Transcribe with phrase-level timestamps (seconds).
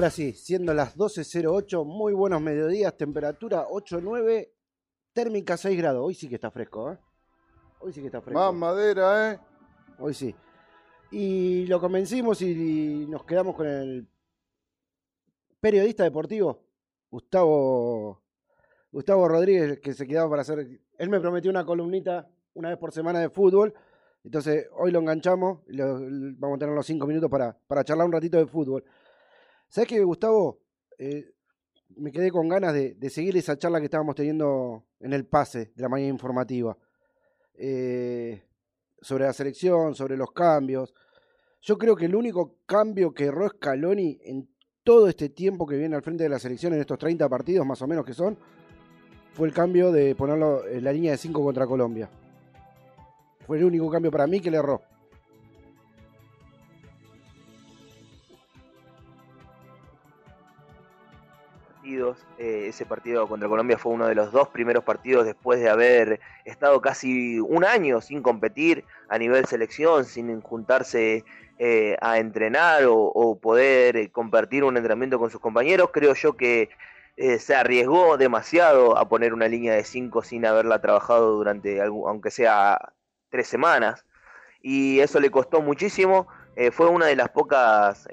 [0.00, 4.48] Ahora sí, siendo las 12.08, muy buenos mediodías, temperatura 8.9,
[5.12, 6.02] térmica 6 grados.
[6.06, 6.98] Hoy sí que está fresco, ¿eh?
[7.80, 8.40] Hoy sí que está fresco.
[8.40, 9.38] Más madera, ¿eh?
[9.98, 10.34] Hoy sí.
[11.10, 14.08] Y lo convencimos y nos quedamos con el
[15.60, 16.64] periodista deportivo,
[17.10, 18.22] Gustavo,
[18.90, 20.80] Gustavo Rodríguez, que se quedaba para hacer...
[20.96, 23.74] Él me prometió una columnita una vez por semana de fútbol.
[24.24, 25.98] Entonces, hoy lo enganchamos y lo-
[26.38, 28.82] vamos a tener los cinco minutos para, para charlar un ratito de fútbol.
[29.70, 30.58] ¿Sabes qué, Gustavo?
[30.98, 31.30] Eh,
[31.96, 35.70] me quedé con ganas de, de seguir esa charla que estábamos teniendo en el pase
[35.76, 36.76] de la mañana informativa.
[37.54, 38.42] Eh,
[39.00, 40.92] sobre la selección, sobre los cambios.
[41.62, 44.48] Yo creo que el único cambio que erró Scaloni en
[44.82, 47.80] todo este tiempo que viene al frente de la selección, en estos 30 partidos más
[47.80, 48.36] o menos que son,
[49.34, 52.10] fue el cambio de ponerlo en la línea de 5 contra Colombia.
[53.46, 54.82] Fue el único cambio para mí que le erró.
[62.38, 66.20] Eh, ese partido contra Colombia fue uno de los dos primeros partidos después de haber
[66.44, 71.24] estado casi un año sin competir a nivel selección, sin juntarse
[71.58, 75.90] eh, a entrenar o, poder compartir un entrenamiento con sus compañeros.
[75.92, 76.70] Creo yo que
[77.16, 82.30] eh, se arriesgó demasiado a poner una línea de 5 sin haberla trabajado durante, aunque
[82.30, 82.92] sea
[83.28, 84.06] tres semanas.
[84.62, 86.28] Y eso le costó muchísimo.
[86.72, 88.06] Fue una de las pocas,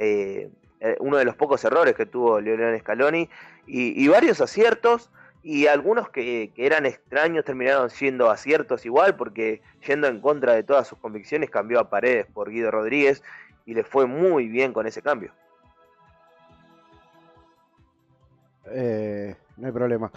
[1.00, 3.30] uno de los pocos errores que tuvo Leonel Scaloni
[3.68, 5.12] y, y varios aciertos
[5.44, 10.88] y algunos que, eran extraños terminaron siendo aciertos igual porque yendo en contra de todas
[10.88, 13.24] sus convicciones cambió a Paredes por Guido Rodríguez
[13.66, 15.32] y le fue muy bien con ese cambio.
[18.72, 20.12] Eh, no hay problema.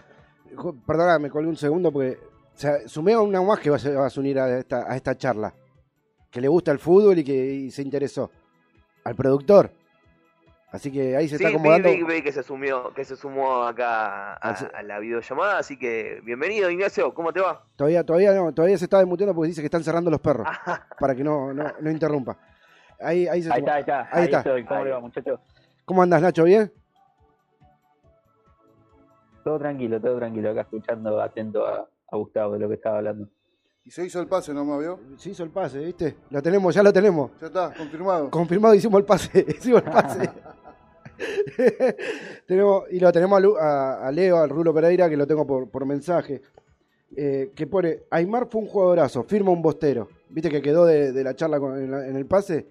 [0.87, 2.19] Perdona, me un segundo porque
[2.55, 2.59] o
[2.89, 5.17] sumé a una más que va a, se- va a unir a esta, a esta
[5.17, 5.55] charla.
[6.31, 8.31] Que le gusta el fútbol y que y se interesó.
[9.05, 9.73] Al productor.
[10.73, 11.89] Así que ahí se Sí, está vi, acomodando.
[11.89, 15.77] vi- vi que se sumió, que se sumó acá a, Así- a la videollamada, así
[15.77, 17.65] que bienvenido Ignacio, ¿cómo te va?
[17.75, 20.47] Todavía, todavía no, todavía se está desmuteando porque dice que están cerrando los perros.
[21.01, 22.39] para que no, no, no interrumpa.
[23.01, 24.01] Ahí, ahí, se Ahí está, ahí está.
[24.03, 24.39] Ahí Ahí, está.
[24.39, 24.65] estoy.
[24.65, 24.85] ¿Cómo Ahí.
[24.87, 25.41] le va, muchachos?
[25.85, 26.45] ¿Cómo andas, Nacho?
[26.45, 26.73] ¿Bien?
[29.43, 30.51] Todo tranquilo, todo tranquilo.
[30.51, 33.29] Acá escuchando, atento a, a Gustavo de lo que estaba hablando.
[33.83, 35.01] Y se hizo el pase, ¿no me vio?
[35.17, 36.17] Se hizo el pase, ¿viste?
[36.29, 37.31] Lo tenemos, ya lo tenemos.
[37.41, 38.31] Ya está, confirmado.
[38.31, 39.45] Confirmado, hicimos el pase.
[39.49, 40.31] Hicimos el pase.
[42.47, 46.41] tenemos, y lo tenemos a, Leo, al Rulo Pereira, que lo tengo por, mensaje.
[47.17, 50.09] eh, que pone, Aymar fue un jugadorazo, firma un bostero.
[50.29, 52.67] ¿Viste que quedó de, la charla en, el pase?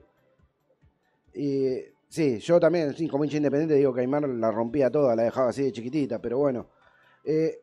[1.33, 1.75] Y
[2.07, 5.49] sí, yo también, sí, como hincha independiente, digo que Aymar la rompía toda, la dejaba
[5.49, 6.67] así de chiquitita, pero bueno.
[7.23, 7.59] Eh,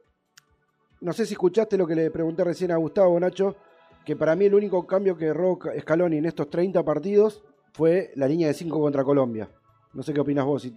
[1.00, 3.56] no sé si escuchaste lo que le pregunté recién a Gustavo, Nacho,
[4.04, 7.42] que para mí el único cambio que erró Ca- Scaloni en estos 30 partidos
[7.72, 9.48] fue la línea de 5 contra Colombia.
[9.96, 10.76] No sé qué opinas vos, si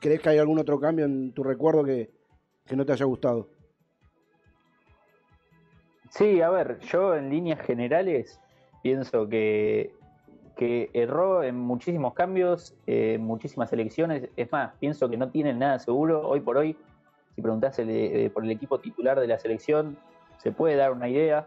[0.00, 2.10] crees que hay algún otro cambio en tu recuerdo que,
[2.66, 3.48] que no te haya gustado.
[6.10, 8.40] Sí, a ver, yo en líneas generales
[8.82, 9.94] pienso que,
[10.56, 14.28] que erró en muchísimos cambios, eh, en muchísimas elecciones.
[14.36, 16.28] Es más, pienso que no tienen nada seguro.
[16.28, 16.76] Hoy por hoy,
[17.36, 19.96] si preguntás el- eh, por el equipo titular de la selección,
[20.38, 21.46] se puede dar una idea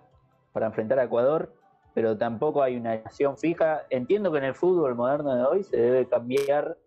[0.53, 1.53] para enfrentar a Ecuador,
[1.93, 3.81] pero tampoco hay una nación fija.
[3.89, 6.77] Entiendo que en el fútbol moderno de hoy se debe cambiar,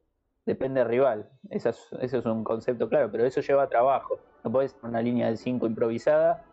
[0.46, 1.28] depende del rival.
[1.50, 4.18] Esa es- un concepto claro, pero eso lleva trabajo.
[4.44, 6.44] No podés tener una línea de 5 improvisada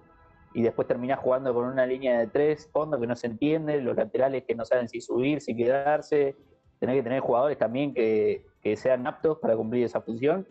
[0.54, 3.96] y después terminás jugando con una línea de tres fondos que no se entiende, los
[3.96, 6.36] laterales que no saben si subir, si quedarse,
[6.80, 10.46] tenés que tener jugadores también que, que sean aptos para cumplir esa función.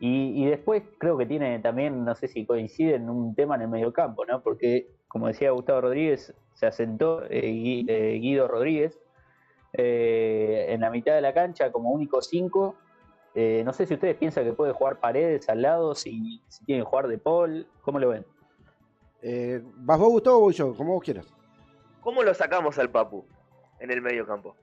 [0.00, 3.68] Y, después creo que tiene también, no sé si coincide en un tema en el
[3.68, 4.42] mediocampo, ¿no?
[4.42, 9.00] Porque, como decía Gustavo Rodríguez, se asentó eh, eh, Guido Rodríguez
[9.74, 12.76] eh, en la mitad de la cancha como único cinco.
[13.34, 16.80] Eh, no sé si ustedes piensan que puede jugar Paredes al lado, si, si que
[16.82, 18.24] jugar de Paul, ¿cómo lo ven?
[19.22, 20.74] Eh, ¿Vas vos, Gustavo, o voy yo?
[20.76, 21.26] Como vos quieras.
[22.00, 23.24] ¿Cómo lo sacamos al Papu
[23.80, 24.54] en el medio campo?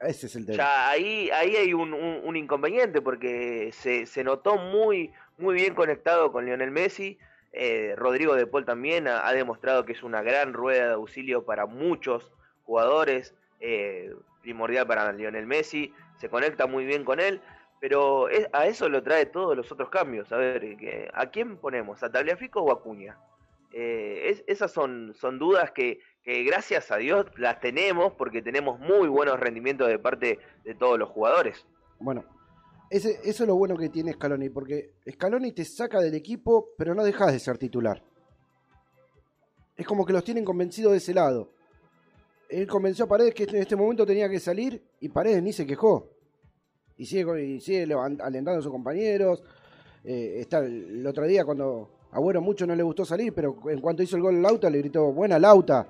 [0.00, 0.56] Ese es el tema.
[0.58, 5.74] Ya ahí, ahí hay un, un- un inconveniente porque se, se notó muy, muy bien
[5.74, 7.18] conectado con Lionel Messi.
[7.52, 11.44] Eh, Rodrigo de Paul también ha, ha demostrado que es una gran rueda de auxilio
[11.44, 12.32] para muchos
[12.64, 14.12] jugadores, eh,
[14.44, 17.40] primordial para Lionel Messi, se conecta muy bien con él,
[17.80, 20.30] pero a eso lo trae todos los otros cambios.
[20.32, 20.76] A ver,
[21.14, 22.02] ¿a quién ponemos?
[22.02, 23.18] ¿A Tagliafico o a Acuña?
[23.72, 29.40] Eh, es- esas son, dudas que, gracias a Dios las tenemos porque tenemos muy buenos
[29.40, 31.66] rendimientos de parte de todos los jugadores.
[31.98, 32.24] Bueno,
[32.90, 37.02] eso es lo bueno que tiene Scaloni, porque Scaloni te saca del equipo, pero no
[37.02, 38.02] dejas de ser titular.
[39.76, 41.50] Es como que los tienen convencidos de ese lado.
[42.54, 45.66] Él convenció a Paredes que en este momento tenía que salir y Paredes ni se
[45.66, 46.10] quejó.
[46.96, 49.42] Y sigue, y sigue alentando a sus compañeros.
[50.04, 54.04] Eh, está el, otro día cuando Agüero mucho no le gustó salir, pero en cuanto
[54.04, 55.88] hizo el gol Lauta le gritó, buena Lauta,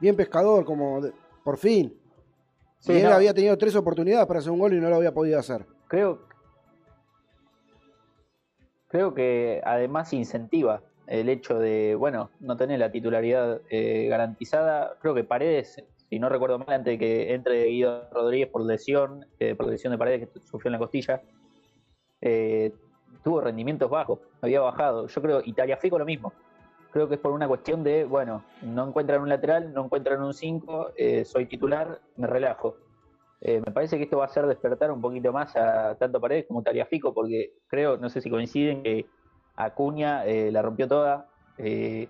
[0.00, 1.02] bien pescador, como
[1.44, 1.94] por fin.
[2.86, 5.38] y él había tenido tres oportunidades para hacer un gol y no lo había podido
[5.38, 5.66] hacer.
[5.86, 6.26] Creo,
[8.88, 14.96] creo que además incentiva el hecho de, bueno, no tener la titularidad eh, garantizada.
[15.00, 19.26] Creo que Paredes, si no recuerdo mal, antes de que entre Guido Rodríguez por lesión,
[19.38, 21.22] eh, por lesión de Paredes que sufrió en la costilla,
[22.20, 22.72] eh,
[23.22, 25.06] tuvo rendimientos bajos, había bajado.
[25.06, 26.32] Yo creo, Italia Fico lo mismo.
[26.90, 30.32] Creo que es por una cuestión de, bueno, no encuentran un lateral, no encuentran un
[30.32, 30.92] 5,
[31.24, 32.76] soy titular, me relajo.
[33.40, 36.62] me parece que esto va a hacer despertar un poquito más a tanto Paredes como
[36.88, 39.06] Fico, porque creo, no sé si coinciden, que
[39.56, 41.28] Acuña eh, la rompió toda.
[41.58, 42.08] Eh,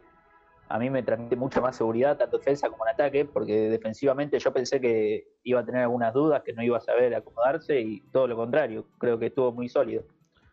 [0.69, 4.39] a mí me transmite mucha más seguridad, tanto en defensa como en ataque, porque defensivamente
[4.39, 8.01] yo pensé que iba a tener algunas dudas, que no iba a saber acomodarse y
[8.13, 10.05] todo lo contrario, creo que estuvo muy sólido.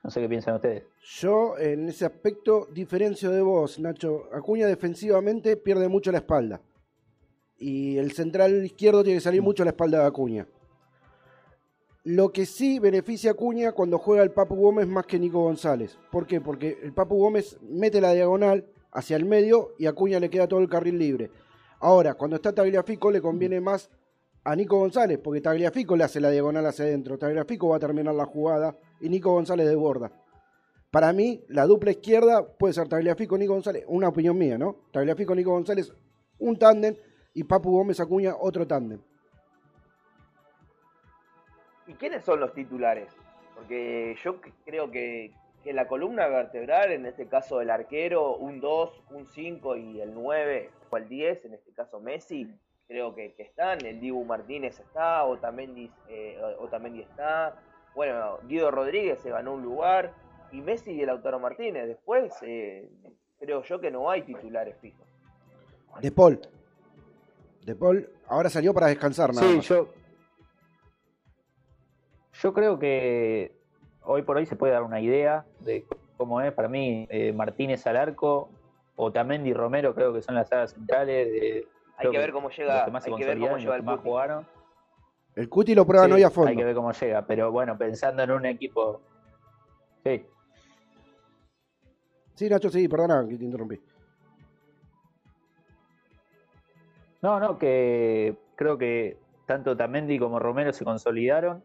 [0.04, 0.84] No sé qué piensan ustedes.
[1.20, 4.24] Yo en ese aspecto diferencio de vos, Nacho.
[4.34, 6.60] Acuña defensivamente pierde mucho la espalda.
[7.58, 9.46] Y el central izquierdo tiene que salir mm.
[9.46, 10.48] mucho a la espalda de Acuña.
[12.04, 16.00] Lo que sí beneficia a Cuña cuando juega el Papu Gómez más que Nico González.
[16.12, 16.42] ¿Por qué?
[16.42, 20.48] Porque el Papu Gómez mete la diagonal hacia el medio y a Cuña le queda
[20.48, 21.30] todo el carril libre.
[21.80, 23.92] Ahora, cuando está Tagliafico le conviene más
[24.44, 27.20] a Nico González, porque Tagliafico le hace la diagonal hacia adentro.
[27.20, 30.12] Tagliafico va a terminar la jugada y Nico González desborda.
[30.90, 34.78] Para mí, la dupla izquierda puede ser Tagliafico Nico González, una opinión mía, ¿no?
[34.92, 35.94] Tagliafico Nico González,
[36.40, 36.96] un tándem
[37.36, 39.00] y Papu Gómez Acuña, otro tándem.
[41.92, 43.10] ¿Y quiénes son los titulares?
[43.54, 45.34] Porque yo creo que,
[45.66, 50.70] la columna vertebral, en este caso el arquero, un 2, un 5 y el 9
[50.90, 52.50] o el 10, en este caso Messi,
[52.88, 53.86] creo que, están.
[53.86, 57.62] El Dibu Martínez está, Otamendi, eh, Otamendi está.
[57.94, 60.14] Bueno, Guido Rodríguez se ganó un lugar.
[60.54, 61.88] Y Messi y el Lautaro Martínez.
[61.88, 62.90] Después, eh,
[63.38, 65.06] creo yo que no hay titulares fijos.
[66.02, 66.40] De Paul.
[67.66, 69.90] De Paul, ahora salió para descansar, nada Sí, yo
[72.42, 73.52] yo creo que
[74.04, 75.86] hoy por hoy se puede dar una idea de
[76.18, 76.52] cómo es.
[76.54, 78.50] Para mí, eh, Martínez al arco,
[78.96, 81.32] Otamendi y Romero creo que son las sagas centrales.
[81.32, 81.68] De,
[81.98, 84.48] hay que ver cómo llega, hay que ver cómo llega el más jugaron.
[85.36, 86.50] El Cuti lo prueban hoy a fondo.
[86.50, 89.02] Hay que ver cómo llega, pero bueno, pensando en un equipo.
[90.04, 90.26] Sí.
[92.34, 93.80] Sí, Nacho, sí, perdona que te interrumpí.
[97.22, 101.64] No, no, que creo que tanto Otamendi como Romero se consolidaron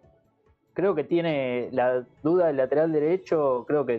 [0.76, 3.98] creo que tiene la duda del lateral derecho, creo que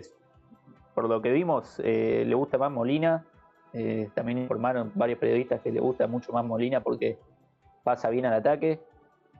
[0.94, 3.26] por lo que vimos eh, le gusta más Molina.
[3.74, 7.18] Eh, también informaron varios periodistas que le gusta mucho más Molina porque
[7.82, 8.80] pasa bien al ataque.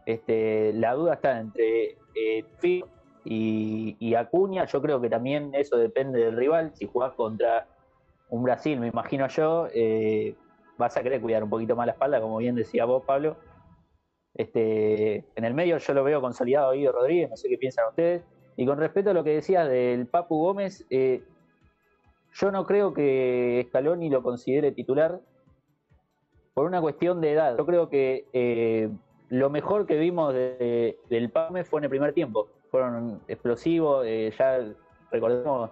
[0.04, 2.44] Este, la duda está entre eh,
[3.24, 4.64] y, Acuña.
[4.64, 6.72] Yo creo que también eso depende del rival.
[6.74, 7.68] Si jugás contra
[8.30, 10.34] un Brasil, me imagino yo, eh,
[10.76, 13.36] vas a querer cuidar un poquito más la espalda, como bien decía vos, Pablo.
[14.34, 18.22] Este, en el medio yo lo veo consolidado Guido Rodríguez, no sé qué piensan ustedes.
[18.56, 21.22] Y con respecto a lo que decía del Papu Gómez, eh,
[22.34, 25.20] yo no creo que Scaloni lo considere titular
[26.54, 27.56] por una cuestión de edad.
[27.56, 28.90] Yo creo que eh,
[29.28, 32.48] lo mejor que vimos del Pame fue en el primer tiempo.
[32.70, 34.60] Fueron explosivos, eh, ya
[35.12, 35.70] recordemos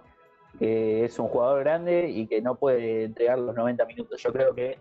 [0.57, 4.21] que es un jugador grande y que no puede entregar los 90 minutos.
[4.23, 4.77] Yo creo que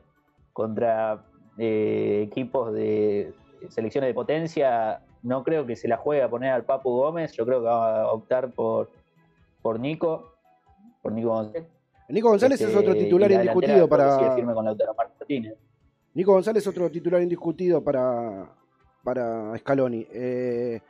[0.52, 1.24] contra
[1.58, 3.34] equipos de,
[3.68, 7.44] selecciones de potencia, no creo que se la juegue a poner al Papu Gómez, yo
[7.44, 8.90] creo que va a optar por,
[9.62, 10.34] por Nico,
[11.02, 11.66] por Nico González.
[12.08, 14.34] Nico González es otro este, titular indiscutido para.
[14.34, 15.54] Firme con Martínez.
[16.14, 18.48] Nico González es otro titular indiscutido para,
[19.02, 20.06] para Scaloni.
[20.10, 20.80] Eh,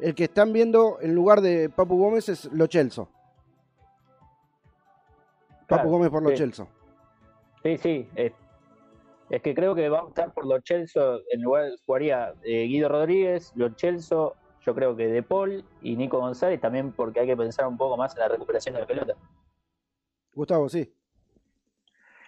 [0.00, 3.08] el que están viendo en lugar de Papu Gómez es Lo Chelso.
[5.66, 6.68] Papu Gómez por Lo Chelso.
[7.62, 8.08] Sí, sí.
[9.30, 12.88] Es que creo que va a optar por Lo Chelso, en lugar jugaría eh, Guido
[12.88, 17.36] Rodríguez, Lo Chelso, yo creo que De Paul y Nico González, también porque hay que
[17.36, 19.14] pensar un poco más en la recuperación de la pelota.
[20.32, 20.92] Gustavo, sí.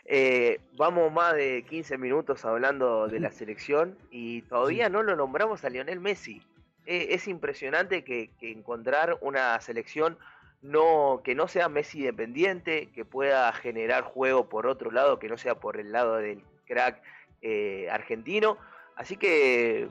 [0.04, 5.64] Eh, vamos más de 15 minutos hablando de la selección y todavía no lo nombramos
[5.64, 6.42] a Lionel Messi.
[6.86, 10.18] Eh, es impresionante que, encontrar una selección
[10.62, 15.38] no que no sea Messi dependiente, que pueda generar juego por otro lado, que no
[15.38, 17.02] sea por el lado del crack
[17.42, 18.56] eh, argentino.
[18.96, 19.88] Así que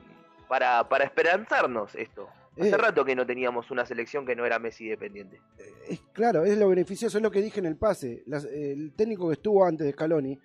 [0.48, 2.28] para, para esperanzarnos esto.
[2.58, 5.40] Hace eh, rato que no teníamos una selección que no era Messi dependiente.
[5.58, 8.24] Eh, es, claro, es lo beneficioso, es lo que dije en el pase.
[8.26, 10.38] el técnico que estuvo antes de Scaloni,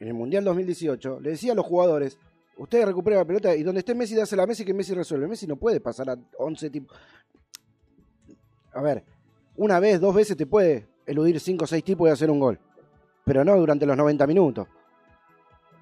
[0.00, 2.18] en el Mundial 2018, le decía a los jugadores,
[2.58, 5.28] Usted recupera la pelota y donde esté Messi, dásela a Messi que Messi resuelve.
[5.28, 6.98] Messi no puede pasar a 11 tipos.
[8.72, 9.04] A ver,
[9.56, 12.58] una vez, dos veces te puede eludir 5 o 6 tipos y hacer un gol.
[13.24, 14.66] Pero no durante los 90 minutos.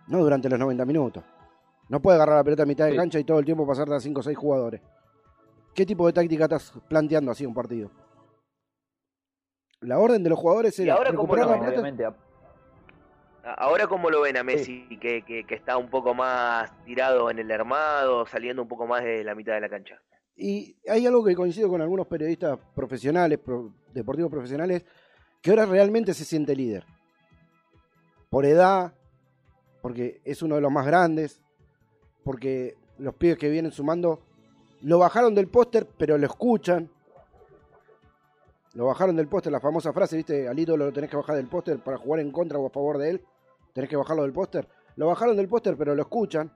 [0.09, 1.25] No durante los 90 minutos.
[1.89, 2.97] No puede agarrar la pelota a mitad de Sí.
[2.97, 4.81] cancha y todo el tiempo pasarte a 5 o 6 jugadores.
[5.75, 7.91] ¿Qué tipo de táctica estás planteando así un partido?
[9.81, 11.97] La orden de los jugadores era ahora, ¿cómo recuperar lo la ven?
[11.97, 12.17] pelota.
[13.59, 14.89] Ahora, ¿cómo lo ven a Messi?
[15.01, 19.05] Que, que- que está un poco más tirado en el armado, saliendo un poco más
[19.05, 20.01] de la mitad de la cancha.
[20.35, 24.85] Y hay algo que coincido con algunos periodistas profesionales, pro- deportivos profesionales,
[25.41, 26.85] que ahora realmente se siente líder.
[28.29, 28.93] Por edad,
[29.87, 31.41] porque es uno de los más grandes,
[32.25, 34.19] porque los pibes que vienen sumando
[34.83, 36.91] lo bajaron del póster, pero lo escuchan.
[38.75, 40.49] Lo bajaron del póster, la famosa frase, ¿viste?
[40.49, 42.99] Al ídolo lo tenés que bajar del póster para jugar en contra o a favor
[42.99, 43.25] de él.
[43.73, 44.67] Tenés que bajarlo del póster.
[44.97, 46.51] Lo bajaron del póster, pero lo escuchan.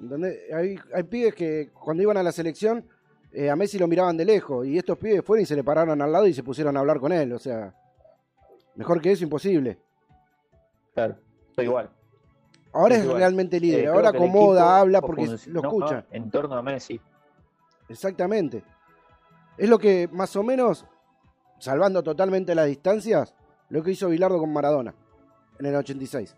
[0.00, 0.38] ¿Entendés?
[0.54, 2.88] Hay, pibes que cuando iban a la selección
[3.30, 6.00] eh, a Messi lo miraban de lejos y estos pibes fueron y se le pararon
[6.00, 7.30] al lado y se pusieron a hablar con él.
[7.34, 7.74] O sea,
[8.74, 9.78] mejor que eso, imposible.
[10.94, 11.18] Claro,
[11.62, 11.90] igual.
[12.72, 13.18] Ahora Es igual.
[13.18, 13.84] realmente líder.
[13.84, 16.04] Eh, Ahora acomoda, habla porque lo escuchan.
[16.10, 17.00] En torno a Messi.
[17.88, 18.62] Exactamente.
[19.56, 20.84] Es lo que más o menos,
[21.58, 23.34] salvando totalmente las distancias,
[23.70, 24.94] lo que hizo Bilardo con Maradona
[25.58, 26.36] en el 86.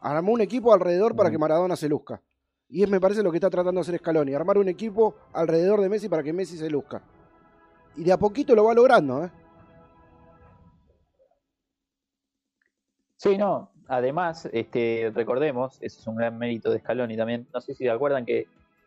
[0.00, 2.20] Armó un equipo alrededor para que Maradona se luzca.
[2.68, 5.80] Y es, me parece, lo que está tratando de hacer Scaloni, armar un equipo alrededor
[5.80, 7.00] de Messi para que Messi se luzca.
[7.94, 9.30] Y de a poquito lo va logrando, ¿eh?
[13.16, 13.70] Sí, no.
[13.88, 17.46] Además, este, recordemos, ese es un gran mérito de Scaloni también.
[17.54, 18.46] No sé si se acuerdan que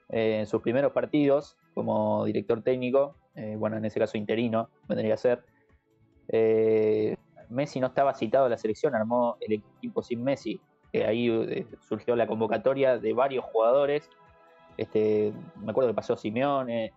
[0.10, 5.14] eh, en sus primeros partidos como director técnico, eh, bueno, en ese caso interino, vendría
[5.14, 5.44] a ser,
[6.28, 7.16] eh,
[7.50, 10.60] Messi no estaba citado a la selección, armó el equipo sin Messi.
[10.92, 14.10] Eh, ahí surgió la convocatoria de varios jugadores.
[14.76, 16.92] Este, me acuerdo que pasó Simeone,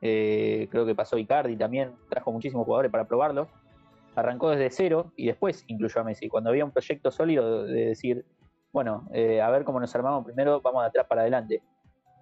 [0.00, 3.48] creo que pasó Icardi también, trajo muchísimos jugadores para probarlo
[4.14, 6.28] arrancó desde cero y después incluyó a Messi.
[6.28, 8.24] Cuando había un proyecto sólido de decir,
[8.72, 11.62] bueno, eh, a ver cómo nos armamos primero, vamos de atrás para adelante.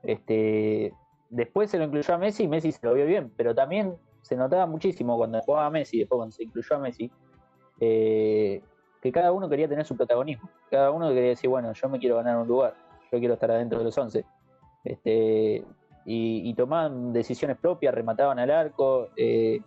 [0.03, 0.93] Este,
[1.31, 4.37] después se lo incluyó a Messi y Messi se lo vio bien, pero también se
[4.37, 7.11] notaba muchísimo cuando jugaba a Messi, después cuando se incluyó a Messi,
[7.81, 8.63] eh,
[9.01, 10.49] que cada uno quería tener su protagonismo.
[10.71, 12.75] Cada uno quería decir, bueno, yo me quiero ganar un lugar,
[13.11, 14.25] yo quiero estar adentro de los 11.
[14.85, 15.65] Este,
[16.05, 19.09] y, tomaban decisiones propias, remataban al arco.
[19.17, 19.61] eh,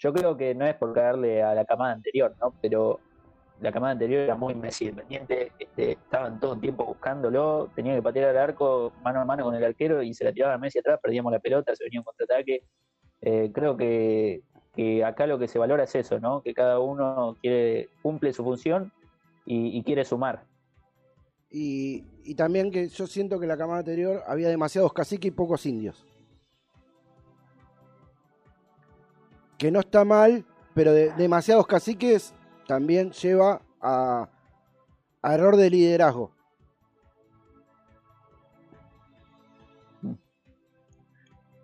[0.00, 2.54] yo creo que no es por caerle a la camada anterior, ¿no?
[2.60, 2.98] Pero
[3.60, 8.02] la camada anterior era muy Messi dependiente, este, estaban todo el tiempo buscándolo, tenía que
[8.02, 10.78] patear al arco mano a mano con el arquero y se la tiraban a Messi
[10.78, 12.64] atrás, perdíamos la pelota, se venía un contraataque.
[13.20, 14.42] Eh, creo que,
[15.04, 16.40] acá lo que se valora es eso, ¿no?
[16.40, 18.90] Que cada uno quiere, cumple su función
[19.44, 20.44] y, quiere sumar.
[21.50, 25.66] Y, y también que yo siento que la camada anterior había demasiados caciques y pocos
[25.66, 26.06] indios.
[29.60, 30.42] Que no está mal,
[30.74, 32.32] pero de- demasiados caciques
[32.66, 34.26] también lleva a,
[35.20, 36.32] a error de liderazgo.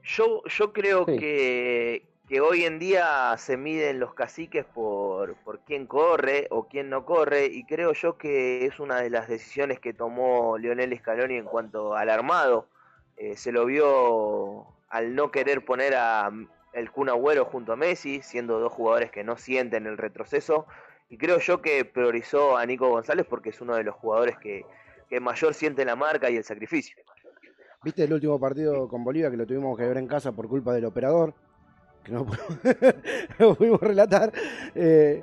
[0.02, 1.16] Yo, yo creo Sí.
[1.16, 6.90] que, que hoy en día se miden los caciques por, por quién corre o quién
[6.90, 11.36] no corre, y creo yo que es una de las decisiones que tomó Lionel Scaloni
[11.36, 12.68] en cuanto al armado.
[13.16, 16.30] Eh, se lo vio al no querer poner a
[16.76, 20.66] el Kun Agüero junto a Messi, siendo dos jugadores que no sienten el retroceso,
[21.08, 24.64] y creo yo que priorizó a Nico González porque es uno de los jugadores que,
[25.08, 26.96] que mayor siente la marca y el sacrificio.
[27.82, 30.74] ¿Viste el último partido con Bolivia que lo tuvimos que ver en casa por culpa
[30.74, 31.32] del operador?
[32.04, 32.26] Que no
[33.38, 34.32] no pudimos relatar.
[34.74, 35.22] Eh,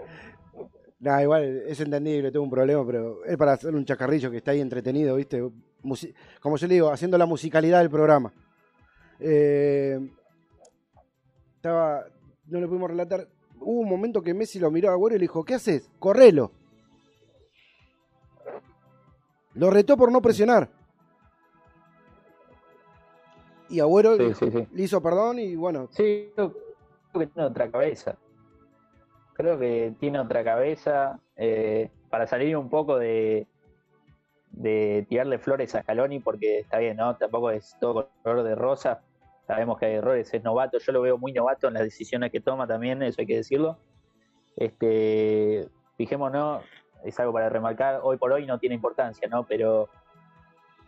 [1.00, 4.52] nada, igual es entendible, tuvo un problema, pero es para hacer un chacarrillo que está
[4.52, 5.44] ahí entretenido, ¿viste?
[6.40, 8.32] Como yo le digo, haciendo la musicalidad del programa.
[9.20, 10.00] Eh,
[11.68, 12.04] estaba,
[12.48, 13.26] no lo pudimos relatar.
[13.62, 15.90] Hubo un momento que Messi lo miró a Agüero y le dijo, ¿qué haces?
[15.98, 16.52] Correlo.
[19.54, 20.68] Lo retó por no presionar.
[23.70, 24.68] Y Agüero Sí, dijo- sí, sí.
[24.74, 26.52] le hizo perdón y bueno, Sí, creo,
[27.14, 28.18] creo que tiene otra cabeza.
[29.36, 33.48] Creo que tiene otra cabeza eh, para salir un poco de,
[34.52, 37.16] de tirarle flores a Scaloni, porque está bien, ¿no?
[37.16, 39.02] Tampoco es todo color de rosa.
[39.48, 40.78] Sabemos que hay errores, es novato.
[40.80, 43.78] Yo lo veo muy novato en las decisiones que toma también, eso hay que decirlo.
[44.56, 46.64] Este, fijémonos,
[47.04, 49.44] es algo para remarcar, hoy por hoy no tiene importancia, ¿no?
[49.44, 49.90] Pero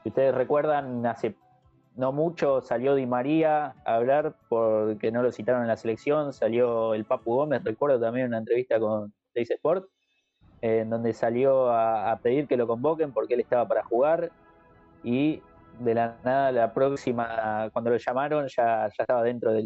[0.04, 1.36] si ustedes recuerdan, hace
[1.96, 6.94] no mucho salió Di María a hablar porque no lo citaron en la selección, salió
[6.94, 9.88] el Papu Gómez, recuerdo también una entrevista con Teis Sport,
[10.62, 14.32] en donde salió a, pedir que lo convoquen porque él estaba para jugar
[15.04, 15.42] y
[15.80, 19.64] de la nada la próxima, cuando lo llamaron, ya, ya estaba dentro de,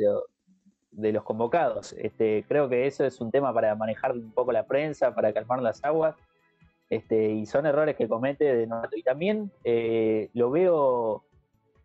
[0.92, 1.94] de los convocados.
[1.94, 5.62] Este, creo que eso es un tema para manejar un poco la prensa, para calmar
[5.62, 6.16] las aguas,
[6.90, 8.98] este, y son errores que comete de novato.
[8.98, 11.24] Y también eh, lo veo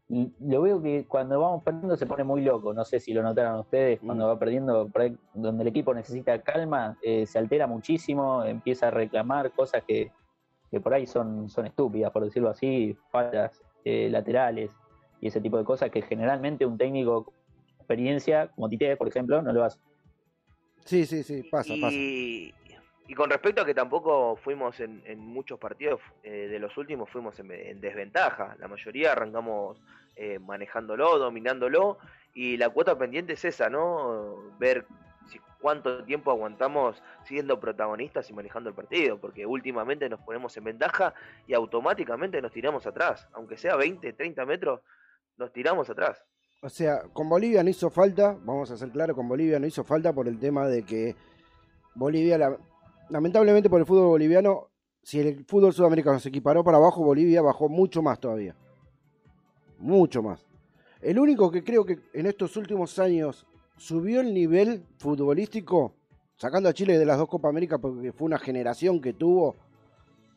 [0.09, 2.75] lo veo que cuando vamos perdiendo se pone muy loco.
[2.75, 4.29] No sé si lo notaron ustedes, cuando mm.
[4.29, 4.91] va perdiendo,
[5.33, 10.13] donde el equipo necesita calma, eh, se altera muchísimo, empieza a reclamar cosas que,
[10.83, 14.71] por ahí son, son estúpidas, por decirlo así, faltas eh, laterales
[15.21, 17.35] y ese tipo de cosas que generalmente un técnico con
[17.79, 19.79] experiencia, como Tite, por ejemplo, no lo hace.
[20.85, 21.97] Sí, sí, sí, pasa, pasa.
[23.07, 27.39] Y con respecto a que tampoco fuimos en, muchos partidos eh, de los últimos, fuimos
[27.39, 28.57] en, desventaja.
[28.59, 29.79] La mayoría arrancamos
[30.17, 31.99] eh, manejándolo, dominándolo.
[32.33, 34.37] Y la cuota pendiente es esa, ¿no?
[34.59, 34.87] Ver
[35.65, 39.19] cuánto tiempo aguantamos siendo protagonistas y manejando el partido.
[39.19, 41.15] Porque últimamente nos ponemos en ventaja
[41.47, 43.27] y automáticamente nos tiramos atrás.
[43.33, 44.83] Aunque sea 20, 30 metros,
[45.39, 46.23] nos tiramos atrás.
[46.61, 49.85] O sea, con Bolivia no hizo falta, vamos a ser claros, con Bolivia no hizo
[49.85, 51.17] falta por el tema de que
[51.95, 52.59] Bolivia la,
[53.09, 54.69] lamentablemente por el fútbol boliviano,
[55.03, 58.55] si el fútbol sudamericano se equiparó para abajo, Bolivia bajó mucho más todavía.
[59.79, 60.47] Mucho más.
[61.01, 65.95] El único que creo que en estos últimos años subió el nivel futbolístico,
[66.37, 69.57] sacando a Chile de las dos Copas América porque fue una generación que tuvo,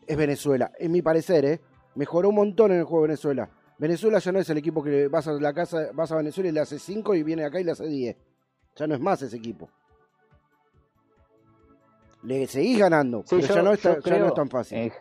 [0.05, 0.71] es Venezuela.
[0.79, 1.61] En mi parecer, ¿eh?
[1.95, 3.49] mejoró un montón en el juego de Venezuela.
[3.77, 6.53] Venezuela ya no es el equipo que vas a la casa, vas a Venezuela y
[6.53, 8.17] le hace 5 y viene acá y le hace 10.
[8.75, 9.69] Ya no es más ese equipo
[12.27, 13.81] le seguís ganando, pero ya, no es,
[14.33, 14.77] tan fácil.
[14.77, 14.91] Eh,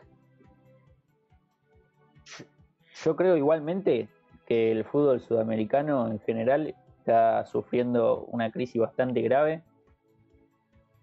[3.05, 4.09] yo creo igualmente
[4.47, 6.75] que el fútbol sudamericano en general
[7.07, 9.63] está sufriendo una crisis bastante grave.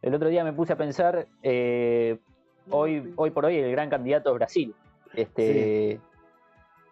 [0.01, 2.19] El otro día me puse a pensar, eh,
[2.69, 4.75] hoy, hoy por hoy el gran candidato es Brasil.
[5.13, 5.99] Este,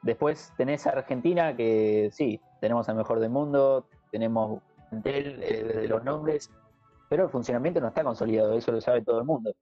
[0.01, 5.87] Después tenés a Argentina, que sí, tenemos al mejor del mundo, tenemos plantel eh, de
[5.87, 6.49] los nombres,
[7.07, 9.53] pero el funcionamiento no está consolidado, eso lo sabe todo el mundo.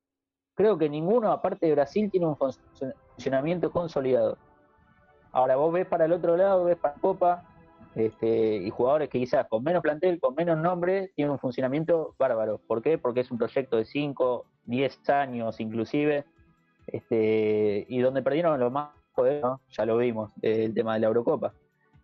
[0.56, 4.38] Creo que ninguno, aparte de Brasil, tiene un funcionamiento consolidado.
[5.34, 7.44] Ahora vos ves para el otro lado, ves para Copa,
[7.96, 12.60] este, y jugadores que quizás con menos plantel, con menos nombre, tienen un funcionamiento bárbaro.
[12.68, 12.98] ¿Por qué?
[12.98, 16.26] Porque es un proyecto de 5, 10 años inclusive,
[16.88, 21.54] este, y donde perdieron lo más poder, ya lo vimos, el tema de la Eurocopa.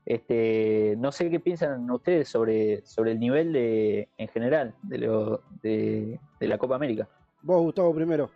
[0.06, 5.42] Este, no sé qué piensan ustedes sobre, sobre el nivel de, en general de, lo,
[5.64, 7.08] de, la Copa América.
[7.42, 8.30] Vos, Gustavo, primero.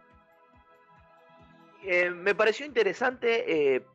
[1.85, 3.75] Eh, me pareció interesante.
[3.75, 3.85] Eh,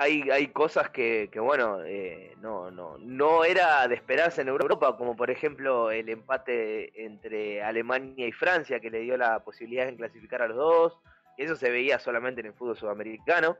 [0.00, 5.14] hay, hay cosas que, bueno, eh, no, no, no era de esperarse en Europa, como
[5.14, 10.40] por ejemplo el empate entre Alemania y Francia, que le dio la posibilidad de clasificar
[10.40, 10.98] a los dos.
[11.36, 13.58] Eso se veía solamente en el fútbol sudamericano.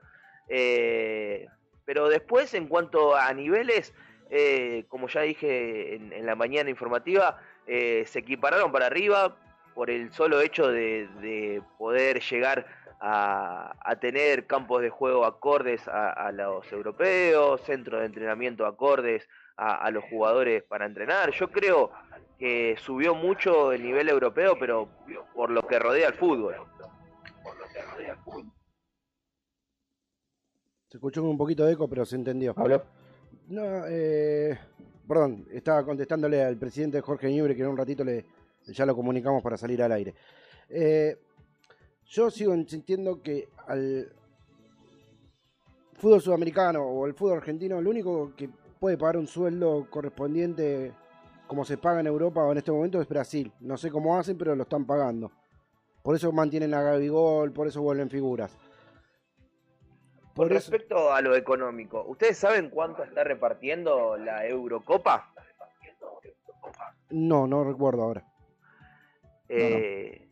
[0.48, 1.46] Eh,
[1.84, 3.92] pero después, en cuanto a niveles,
[4.30, 9.36] eh, como ya dije en, la mañana informativa, eh, se equipararon para arriba
[9.74, 12.66] por el solo hecho de, poder llegar
[13.00, 20.04] a, tener campos de juego acordes a, los europeos, centros de entrenamiento acordes a, los
[20.04, 21.30] jugadores para entrenar.
[21.32, 21.90] Yo creo
[22.38, 24.88] que subió mucho el nivel europeo, pero
[25.34, 26.54] por lo que rodea al fútbol.
[30.88, 32.52] Se escuchó un poquito de eco, pero se entendió.
[32.56, 32.82] ¿Habló?
[33.48, 34.58] No, eh,
[35.06, 38.24] perdón, estaba contestándole al presidente Jorge Ñubre que en un ratito le,
[38.66, 40.14] ya lo comunicamos para salir al aire.
[40.68, 41.16] Eh,
[42.10, 44.12] yo sigo sintiendo que al
[45.94, 50.92] fútbol sudamericano o el fútbol argentino, el único que puede pagar un sueldo correspondiente
[51.46, 53.52] como se paga en Europa o en este momento es Brasil.
[53.60, 55.30] No sé cómo hacen, pero lo están pagando.
[56.02, 58.56] Por eso mantienen a Gabigol, por eso vuelven figuras.
[60.34, 65.32] Con respecto a lo económico, ¿ustedes saben cuánto está repartiendo la Eurocopa?
[67.10, 68.24] No, no recuerdo ahora.
[69.48, 70.29] Eh,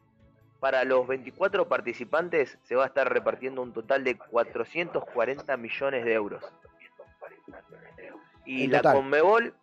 [0.60, 6.12] para los 24 participantes se va a estar repartiendo un total de 440 millones de
[6.12, 6.44] euros.
[8.44, 9.54] Y la Conmebol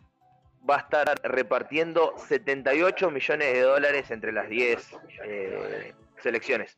[0.70, 4.92] va a estar repartiendo 78 millones de dólares entre las 10
[5.24, 6.78] eh, selecciones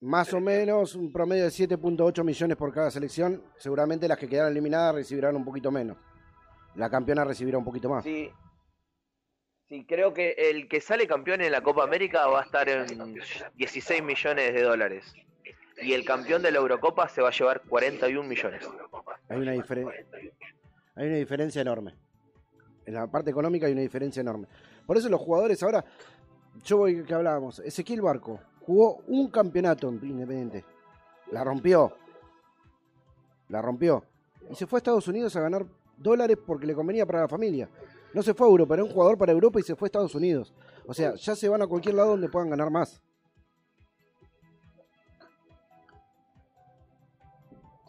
[0.00, 3.42] más o menos un promedio de 7.8 millones por cada selección.
[3.56, 5.96] Seguramente las que quedaron eliminadas recibirán un poquito menos.
[6.74, 8.04] La campeona recibirá un poquito más.
[8.04, 8.30] Sí.
[9.68, 12.86] Sí, creo que el que sale campeón en la Copa América va a estar en
[13.56, 15.12] 16 millones de dólares.
[15.82, 18.66] Y el campeón de la Eurocopa se va a llevar 41 millones.
[19.28, 21.94] Hay una, hay una diferencia enorme.
[22.86, 24.46] En la parte económica hay una diferencia enorme.
[24.86, 25.84] Por eso los jugadores ahora,
[26.64, 30.64] yo voy que hablábamos, Ezequiel Barco, jugó un campeonato en Independiente.
[31.32, 31.92] La rompió.
[33.48, 34.04] La rompió.
[34.48, 37.68] Y se fue a Estados Unidos a ganar dólares porque le convenía para la familia.
[38.16, 40.14] No se fue a Europa, era un jugador para Europa y se fue a Estados
[40.14, 40.54] Unidos.
[40.86, 43.02] O sea, ya se van a cualquier lado donde puedan ganar más.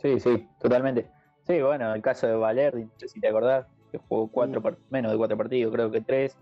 [0.02, 1.10] Sí, sí, totalmente.
[1.46, 4.78] Sí, bueno, el caso de Valerdi, no sé si te acordás, que jugó cuatro par-
[4.90, 6.36] menos de cuatro partidos, creo que tres.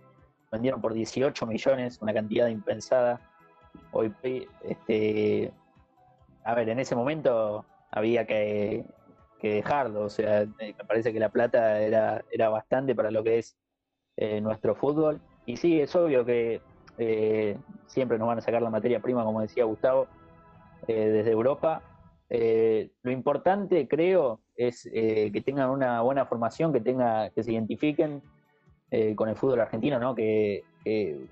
[0.52, 3.22] Vendieron por 18 millones, una cantidad impensada.
[3.92, 4.12] Hoy,
[4.64, 5.54] este,
[6.44, 8.84] a ver, en ese momento había que,
[9.40, 13.38] que dejarlo, o sea, me parece que la plata era, era bastante para lo que
[13.38, 13.56] es
[14.18, 15.20] eh, nuestro fútbol.
[15.46, 16.62] Y sí, es obvio que
[16.98, 20.08] eh, siempre nos van a sacar la materia prima, como decía Gustavo,
[20.88, 21.82] eh, desde Europa.
[22.30, 28.22] Lo importante, creo, es que tengan una buena formación, que tenga, que se identifiquen
[29.16, 30.16] con el fútbol argentino, ¿no?
[30.16, 30.64] Que,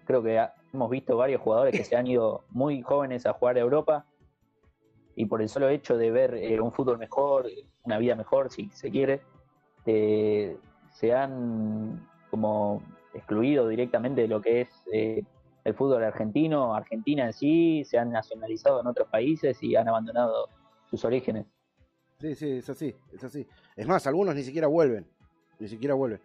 [0.05, 3.61] creo que hemos visto varios jugadores que se han ido muy jóvenes a jugar a
[3.61, 4.05] Europa
[5.15, 7.47] y por el solo hecho de ver un fútbol mejor,
[7.83, 9.21] una vida mejor, si se quiere,
[9.85, 10.57] eh,
[10.91, 12.81] se han como
[13.13, 15.23] excluido directamente de lo que es eh,
[15.63, 20.49] el fútbol argentino, Argentina en sí, se han nacionalizado en otros países y han abandonado
[20.89, 21.45] sus orígenes.
[22.19, 23.45] Sí, sí, es así, es así.
[23.75, 25.05] Es más, algunos ni siquiera vuelven.
[25.59, 26.21] Ni siquiera vuelven.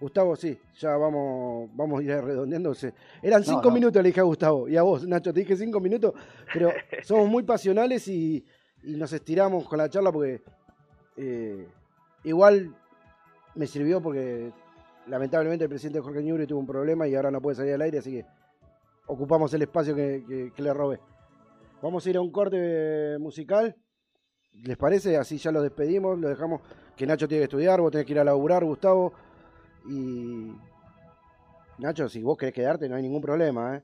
[0.00, 2.72] Gustavo, sí, ya vamos, vamos a ir redondeando.
[2.72, 3.74] Se- Eran No, cinco no.
[3.74, 4.66] minutos, le dije a Gustavo.
[4.66, 6.14] Y a vos, Nacho, te dije cinco minutos,
[6.54, 6.70] pero
[7.02, 8.42] somos muy pasionales y,
[8.82, 10.40] y nos estiramos con la charla porque
[11.18, 11.68] eh,
[12.24, 12.74] igual
[13.54, 14.52] me sirvió porque
[15.10, 17.98] lamentablemente el presidente Jorge Ñubre tuvo un problema y ahora no puede salir al aire,
[17.98, 18.26] así que
[19.06, 21.00] ocupamos el espacio que, le robé.
[21.82, 23.74] Vamos a ir a un corte musical.
[24.64, 25.16] ¿Les parece?
[25.16, 26.60] Así ya lo despedimos, lo dejamos.
[26.96, 29.12] Que Nacho tiene que estudiar, vos tenés que ir a laburar, Gustavo.
[29.88, 30.52] Y.
[31.78, 33.82] Nacho, si vos querés quedarte, no hay ningún problema, ¿eh?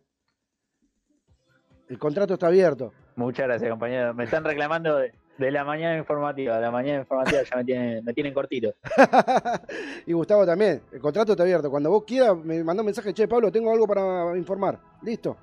[1.88, 2.92] El contrato está abierto.
[3.16, 4.12] Muchas gracias, compañero.
[4.12, 6.58] Me están reclamando de, de la mañana informativa.
[6.58, 8.74] La mañana informativa ya me tienen, me tienen cortito.
[10.06, 10.82] y Gustavo también.
[10.92, 11.70] El contrato está abierto.
[11.70, 14.78] Cuando vos quieras, me mandá un mensaje, che, Pablo, tengo algo para informar.
[15.02, 15.36] Listo.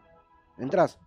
[0.57, 0.99] Entrás.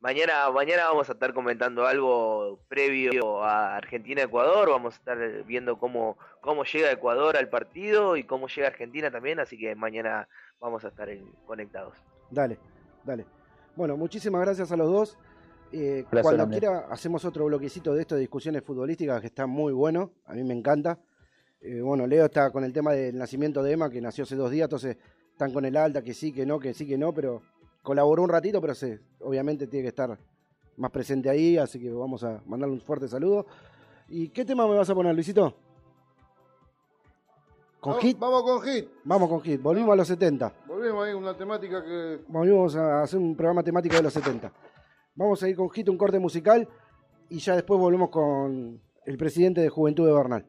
[0.00, 4.70] Mañana, mañana vamos a estar comentando algo previo a Argentina-Ecuador.
[4.70, 9.40] Vamos a estar viendo cómo, cómo llega Ecuador al partido y cómo llega Argentina también.
[9.40, 10.26] Así que mañana
[10.58, 11.94] vamos a estar en- conectados.
[12.30, 12.58] Dale,
[13.04, 13.26] dale.
[13.76, 15.18] Bueno, muchísimas gracias a los dos.
[15.72, 20.10] Eh, cuando quiera hacemos otro bloquecito de esto de discusiones futbolísticas que está muy bueno,
[20.26, 20.98] a mí me encanta.
[21.60, 24.50] Eh, bueno, Leo está con el tema del nacimiento de Emma, que nació hace dos
[24.50, 24.96] días, entonces
[25.30, 27.42] están con el alta, que sí, que no, que sí, que no, pero
[27.82, 30.18] colaboró un ratito, pero se, obviamente tiene que estar
[30.76, 33.46] más presente ahí, así que vamos a mandarle un fuerte saludo.
[34.08, 35.54] ¿Y qué tema me vas a poner, Luisito?
[37.78, 38.18] ¿Con Vamos- hit?
[38.18, 38.88] Vamos con hit.
[39.04, 40.52] Vamos con hit, volvimos a los 70.
[40.66, 42.20] Volvemos ahí una temática que.
[42.28, 44.52] Volvimos a hacer un programa temático de los 70.
[45.14, 46.68] Vamos a ir con Hit, un corte musical,
[47.28, 50.46] y ya después volvemos con el presidente de Juventud de Bernal.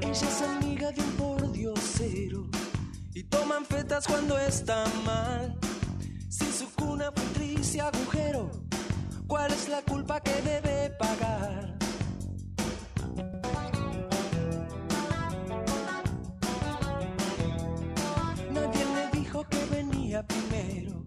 [0.00, 2.46] Ella es amiga de un pordiosero
[3.14, 5.58] y toman fetas cuando está mal.
[6.28, 7.22] Si su cuna fue
[7.80, 8.50] agujero,
[9.32, 11.74] ¿cuál es la culpa que debe pagar?
[18.50, 21.02] Nadie le dijo que venía primero,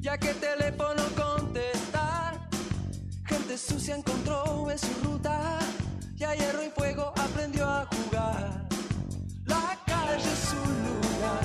[0.00, 2.48] ya que teléfono contestar.
[3.26, 5.58] Gente sucia encontró en su ruta
[6.16, 8.66] y a hierro y fuego aprendió a jugar.
[9.44, 11.44] La calle es su lugar,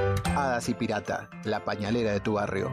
[0.25, 2.71] Hadas y Pirata, la pañalera de tu barrio.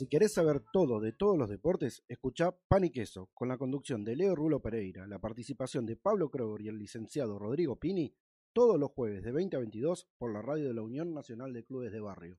[0.00, 4.02] Si querés saber todo de todos los deportes, escuchá Pan y Queso, con la conducción
[4.02, 8.14] de Leo Rulo Pereira, la participación de Pablo Kroger y el licenciado Rodrigo Pini,
[8.54, 11.64] todos los jueves de 20 a 22 por la radio de la Unión Nacional de
[11.64, 12.38] Clubes de Barrio.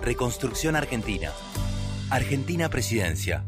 [0.00, 1.30] Reconstrucción Argentina.
[2.10, 3.44] Argentina Presidencia.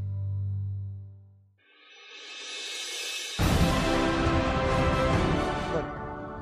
[5.72, 5.88] Bueno,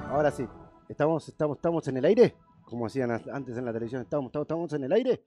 [0.09, 0.47] ahora sí,
[0.89, 2.35] ¿estamos, estamos, estamos en el aire?
[2.65, 5.25] Como hacían antes en la televisión, ¿estamos, estamos, estamos en el aire?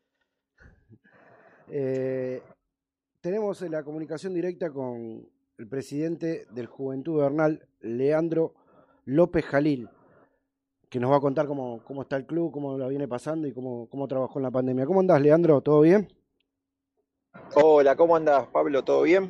[1.67, 2.41] Eh,
[3.21, 8.55] tenemos la comunicación directa con el presidente del Juventud Bernal, Leandro
[9.05, 9.89] López Jalil,
[10.89, 13.53] que nos va a contar cómo, cómo está el club, cómo la viene pasando y
[13.53, 14.85] cómo, cómo trabajó en la pandemia.
[14.85, 15.61] ¿Cómo andás, Leandro?
[15.61, 16.07] ¿Todo bien?
[17.55, 18.83] Hola, ¿cómo andas, Pablo?
[18.83, 19.29] ¿Todo bien?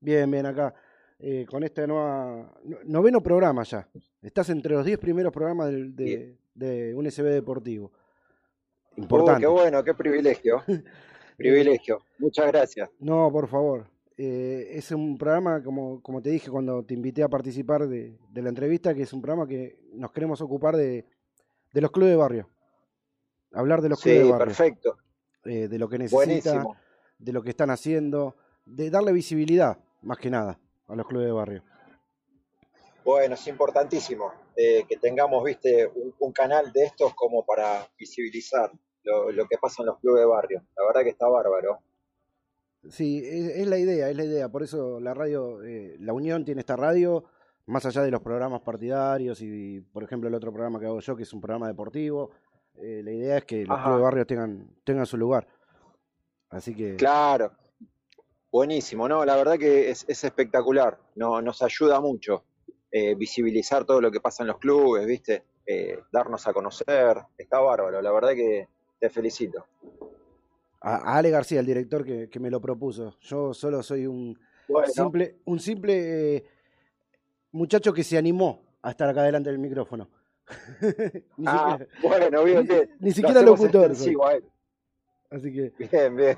[0.00, 0.74] Bien, bien, acá.
[1.18, 3.86] eh, con este nueva, no- noveno programa ya.
[4.22, 7.92] Estás entre los 10 primeros programas de, de un SB Deportivo.
[8.96, 9.40] Importante.
[9.42, 10.62] qué bueno, qué privilegio.
[11.36, 12.02] privilegio.
[12.18, 12.88] Muchas gracias.
[13.00, 13.86] No, por favor.
[14.22, 18.42] Eh, es un programa, como, como te dije cuando te invité a participar de, de
[18.42, 21.06] la entrevista, que es un programa que nos queremos ocupar de,
[21.72, 22.50] de los clubes de barrio.
[23.54, 24.46] Hablar de los clubes de barrio.
[24.46, 24.98] perfecto.
[25.46, 26.66] eh, de lo que necesitan,
[27.18, 31.32] de lo que están haciendo, de darle visibilidad, más que nada, a los clubes de
[31.32, 31.62] barrio.
[33.02, 38.70] Bueno, es importantísimo eh, que tengamos, viste, un, un canal de estos como para visibilizar
[39.02, 40.62] lo, lo que pasa en los clubes de barrio.
[40.76, 41.78] La verdad que está bárbaro.
[42.88, 44.48] Sí, es, es la idea, es la idea.
[44.48, 47.24] Por eso la radio, eh, la Unión tiene esta radio,
[47.66, 51.14] más allá de los programas partidarios y, por ejemplo, el otro programa que hago yo,
[51.16, 52.30] que es un programa deportivo.
[52.76, 53.84] eh, la idea es que los Ajá.
[53.84, 55.46] clubes de barrio tengan, tengan su lugar.
[56.48, 57.52] Así que, Claro.
[58.50, 59.24] Buenísimo, ¿no?
[59.24, 60.98] La verdad que es, es espectacular.
[61.14, 62.44] No, nos ayuda mucho
[62.90, 65.44] eh, visibilizar todo lo que pasa en los clubes, ¿viste?
[65.66, 67.18] Eh, darnos a conocer.
[67.38, 68.02] Está bárbaro.
[68.02, 68.66] La verdad que
[68.98, 69.66] te felicito.
[70.80, 73.16] A, Ale García, el director que, que me lo propuso.
[73.20, 74.38] Yo solo soy un
[74.68, 76.44] Bueno, simple, un simple eh,
[77.52, 80.08] muchacho que se animó a estar acá delante del micrófono.
[81.36, 82.90] Ni ah, siquiera- bueno, bien, ni- bien.
[83.00, 83.90] ni Lo siquiera hacemos locutor.
[85.30, 86.36] Así que Bien, bien.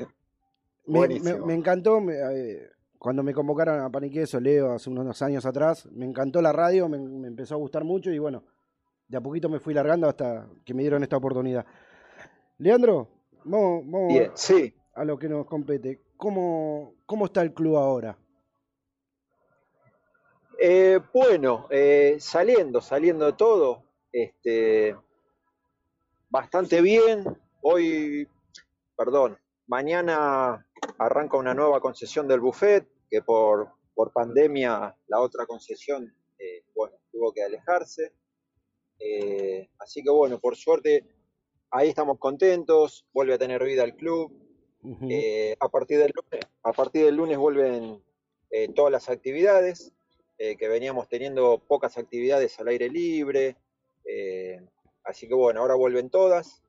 [0.86, 5.88] me, me- encantó me- eh, cuando me convocaron a Paniqueso, Leo, hace unos años atrás.
[5.90, 8.44] Me encantó la radio, me, me empezó a gustar mucho y bueno,
[9.08, 11.64] de a poquito me fui largando hasta que me dieron esta oportunidad.
[12.58, 13.08] Leandro,
[13.44, 14.74] vamos, vamos Bien, sí.
[14.94, 16.00] a lo que nos compete.
[16.16, 18.16] ¿Cómo, cómo está el club ahora?
[20.58, 24.96] Eh, bueno, eh, saliendo, saliendo de todo, este,
[26.30, 27.24] bastante bien.
[27.62, 28.28] Hoy,
[28.96, 30.64] perdón, mañana
[30.98, 36.96] arranca una nueva concesión del buffet, que por, por pandemia la otra concesión, eh, bueno,
[37.10, 38.12] tuvo que alejarse.
[38.98, 41.04] Eh, así que bueno, por suerte,
[41.72, 44.38] ahí estamos contentos, vuelve a tener vida el club.
[45.08, 48.02] Eh, a partir del lunes, a partir del lunes vuelven
[48.50, 49.92] eh, todas las actividades,
[50.38, 53.56] eh, que veníamos teniendo pocas actividades al aire libre,
[55.04, 56.62] así que bueno, ahora vuelven todas,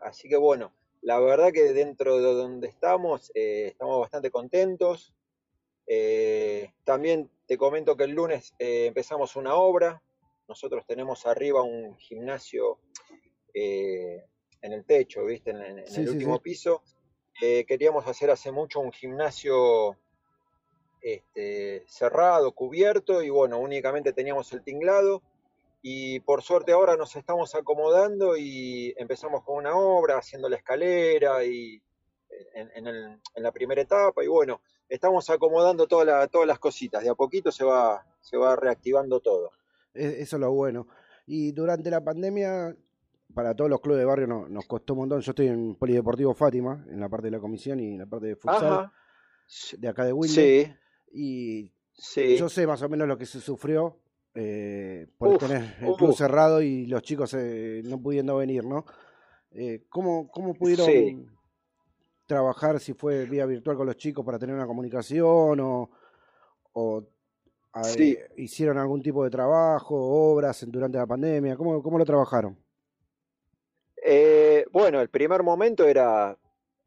[0.00, 5.14] así que bueno, la verdad que dentro de donde estamos, estamos bastante contentos.
[6.84, 10.02] También te comento que el lunes empezamos una obra,
[10.48, 12.78] nosotros tenemos arriba un gimnasio
[13.58, 14.22] eh,
[14.60, 15.50] en el techo, ¿viste?
[15.50, 16.40] En, en- en Sí, el sí, último sí.
[16.42, 16.82] piso.
[17.40, 19.96] Eh, queríamos hacer hace mucho un gimnasio
[21.00, 25.22] este, cerrado, cubierto, y bueno, únicamente teníamos el tinglado.
[25.82, 31.44] Y por suerte ahora nos estamos acomodando y empezamos con una obra, haciendo la escalera
[31.44, 31.80] y
[32.54, 36.58] en, en el- en la primera etapa y bueno, estamos acomodando toda la- todas las
[36.58, 37.02] cositas.
[37.04, 39.52] De a poquito se va, se va reactivando todo.
[39.94, 40.88] E- Eso es lo bueno.
[41.26, 42.74] Y durante la pandemia,
[43.36, 45.20] para todos los clubes de barrio no- nos costó un montón.
[45.20, 48.28] Yo estoy en Polideportivo Fátima, en la parte de la comisión y en la parte
[48.28, 48.92] de futsal, Ajá.
[49.76, 50.34] de acá de Wilde.
[50.34, 50.72] Sí,
[51.12, 52.36] Y sí.
[52.38, 53.98] yo sé más o menos lo que se sufrió
[54.34, 56.16] eh, por Uf, tener el club uf.
[56.16, 58.86] cerrado y los chicos eh, no pudiendo venir, ¿no?
[59.50, 61.26] Eh, ¿cómo, ¿Cómo pudieron Sí.
[62.26, 65.90] trabajar si fue vía virtual con los chicos para tener una comunicación o,
[66.72, 67.02] o,
[67.74, 68.16] a- Sí.
[68.38, 69.94] hicieron algún tipo de trabajo,
[70.32, 71.54] obras durante la pandemia?
[71.56, 72.56] ¿Cómo, cómo lo trabajaron?
[74.08, 76.38] Eh, bueno, el primer momento era,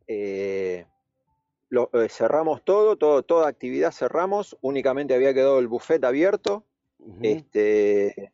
[0.07, 0.85] eh,
[1.67, 6.63] lo- eh, cerramos todo, todo, toda actividad cerramos, únicamente había quedado el buffet abierto,
[7.21, 8.31] este,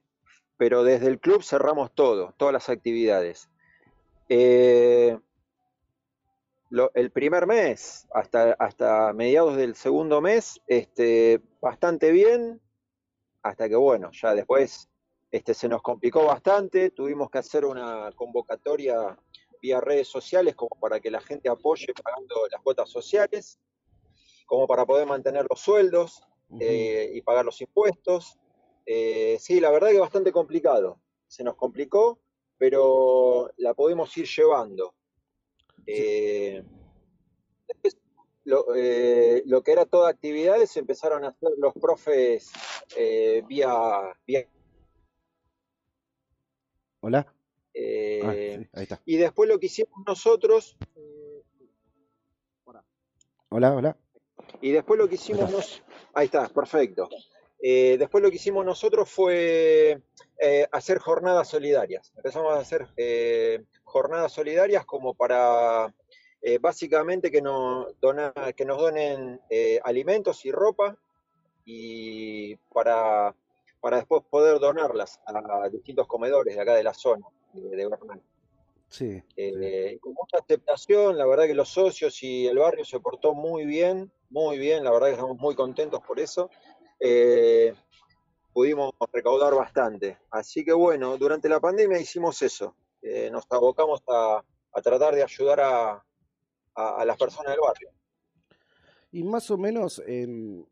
[0.58, 3.50] pero desde el club cerramos todo, todas las actividades.
[4.30, 5.18] Eh,
[6.70, 12.62] lo- el primer mes, hasta, hasta mediados del segundo mes, este, bastante bien,
[13.42, 14.90] hasta que bueno, ya después
[15.36, 19.20] este, se nos complicó bastante, tuvimos que hacer una convocatoria
[19.62, 23.60] vía redes sociales como para que la gente apoye pagando las cuotas sociales,
[24.46, 26.24] como para poder mantener los sueldos
[26.62, 28.40] eh, y pagar los impuestos.
[28.86, 31.02] Eh, sí, la verdad que bastante complicado.
[31.28, 32.18] Se nos complicó,
[32.58, 34.96] pero la podemos ir llevando.
[35.86, 36.64] Eh,
[37.68, 37.98] después,
[38.46, 42.54] lo, lo que era toda actividades empezaron a hacer los profes
[43.50, 44.48] vía, vía
[47.06, 47.20] ¿Hola?
[47.28, 47.32] Ah,
[47.76, 49.00] eh, sí, ahí está.
[49.06, 50.76] y después lo que hicimos nosotros,
[53.50, 53.96] Hola, hola.
[54.60, 55.84] y después lo que hicimos nos,
[56.16, 57.08] ahí está, perfecto.
[57.62, 60.02] Eh, después lo que hicimos nosotros fue
[60.40, 62.12] eh, hacer jornadas solidarias.
[62.18, 65.94] Empezamos a hacer eh, jornadas solidarias como para
[66.42, 70.98] eh, básicamente que nos, dona- que nos donen eh, alimentos y ropa
[71.66, 73.36] y para,
[73.86, 78.20] para después poder donarlas a distintos comedores de acá de la zona, de, de Bernal.
[78.90, 79.24] Sí, sí.
[79.38, 83.64] Eh, con mucha aceptación, la verdad que los socios y el barrio se portó muy
[83.64, 86.50] bien, muy bien, la verdad que estamos muy contentos por eso.
[87.00, 87.76] Eh,
[88.54, 90.18] pudimos recaudar bastante.
[90.32, 92.76] Así que bueno, durante la pandemia hicimos eso.
[93.04, 95.92] Eh, nos abocamos a, a tratar de ayudar a,
[96.74, 97.92] a- a las personas del barrio.
[99.12, 100.68] Y más o menos en,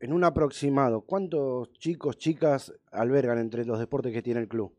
[0.00, 4.74] en un aproximado, ¿cuántos chicos, chicas albergan entre los deportes que tiene el club?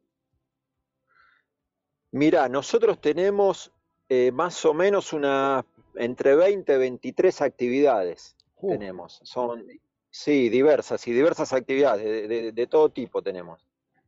[2.11, 3.71] Mira, nosotros tenemos
[4.09, 5.65] eh, más o menos una
[5.95, 8.35] entre 20 y 23 actividades.
[8.57, 9.19] Uh, tenemos.
[9.23, 9.65] Son,
[10.09, 13.65] sí, diversas y diversas actividades de, de- de todo tipo tenemos.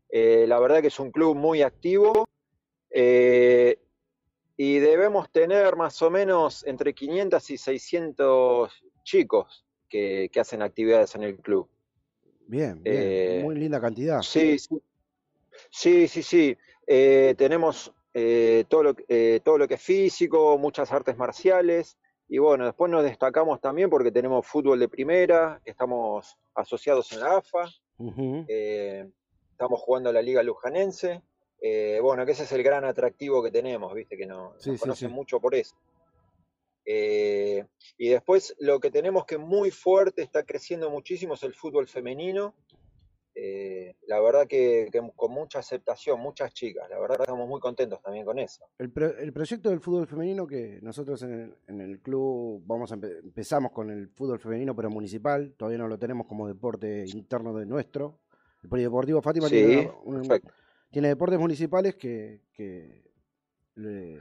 [0.10, 2.28] Eh, la verdad que es un club muy activo
[2.90, 3.80] eh,
[4.58, 8.72] y debemos tener más o menos entre 500 y 600
[9.04, 11.70] chicos que, que hacen actividades en el club.
[12.48, 14.24] bien, bien, Eh, muy linda cantidad.
[14.24, 14.82] Sí, sí,
[15.70, 16.58] sí, sí, sí.
[16.88, 21.96] Eh, tenemos eh, todo lo, que- todo lo que es físico, muchas artes marciales.
[22.28, 27.38] Y bueno, después nos destacamos también porque tenemos fútbol de primera, estamos asociados en la
[27.38, 27.70] AFA,
[28.48, 31.22] estamos jugando a la Liga Lujanense.
[32.02, 34.82] Bueno, que ese es el gran atractivo que tenemos, viste, que no- Sí, nos sí,
[34.82, 35.16] conocen sí.
[35.16, 35.76] mucho por eso.
[36.86, 37.66] Eh,
[37.98, 42.56] y después lo que tenemos que muy fuerte, está creciendo muchísimo, es el fútbol femenino.
[43.36, 47.60] Eh, la verdad que, que con mucha aceptación, muchas chicas, la verdad que estamos muy
[47.60, 48.70] contentos también con eso.
[48.78, 52.92] El, pro- el proyecto del fútbol femenino que nosotros en el, en el club vamos
[52.92, 57.06] a empe- empezamos con el fútbol femenino pero municipal, todavía no lo tenemos como deporte
[57.08, 58.20] interno de nuestro.
[58.62, 60.40] El Polideportivo Fátima Sí, tiene, una-
[61.10, 63.04] deportes municipales que, que
[63.76, 64.20] le-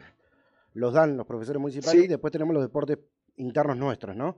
[0.74, 2.04] los dan los profesores municipales Sí.
[2.06, 2.98] y después tenemos los deportes
[3.36, 4.36] internos nuestros, ¿no?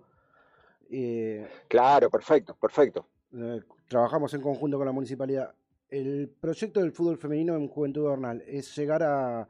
[0.91, 3.07] Eh, Claro, perfecto, perfecto.
[3.33, 5.55] eh, trabajamos en conjunto con la municipalidad.
[5.89, 9.49] El proyecto del fútbol femenino en Juventud Bernal es llegar a,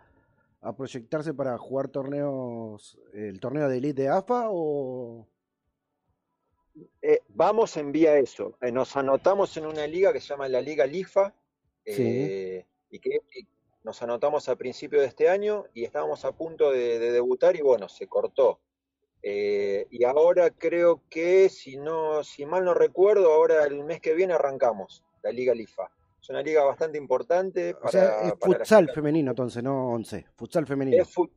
[0.60, 5.26] a proyectarse para jugar torneos, el torneo de elite de AFA o...
[7.02, 8.56] Eh, vamos en vía a eso.
[8.72, 11.32] Nos anotamos en una liga que se llama la Liga LIFA,
[11.86, 12.64] Sí.
[12.90, 13.18] y que
[13.84, 17.60] nos anotamos a principio de este año y estábamos a punto de, de debutar y
[17.60, 18.60] bueno, se cortó.
[19.22, 24.14] Eh, y ahora creo que, si no, si mal no recuerdo, ahora el mes que
[24.14, 25.90] viene arrancamos la Liga LIFA.
[26.20, 30.26] Es una liga bastante importante O sea, para, es para futsal femenino entonces, no 11.
[30.36, 31.02] Futsal femenino.
[31.02, 31.30] Es, fut-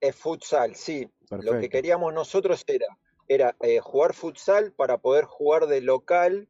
[0.00, 1.08] es futsal, sí.
[1.30, 2.86] Lo que queríamos nosotros era,
[3.28, 6.48] era eh, jugar futsal para poder jugar de local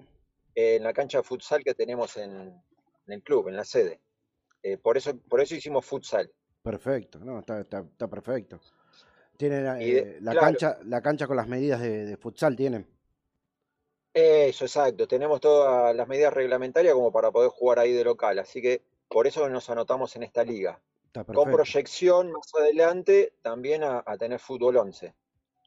[0.54, 4.00] eh, en la cancha de futsal que tenemos en, en el club, en la sede.
[4.66, 6.30] Eh, por eso, por eso hicimos futsal.
[6.62, 8.58] Perfecto, no, está, está, está perfecto.
[9.36, 10.46] Tienen eh, la claro.
[10.46, 12.86] cancha, la cancha con las medidas de, de futsal tienen.
[14.14, 15.06] Eso, exacto.
[15.06, 18.38] Tenemos todas las medidas reglamentarias como para poder jugar ahí de local.
[18.38, 20.80] Así que por eso nos anotamos en esta liga.
[21.26, 25.14] Con proyección más adelante también a, a tener fútbol 11.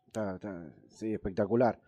[0.08, 1.80] Está- está- sí, espectacular.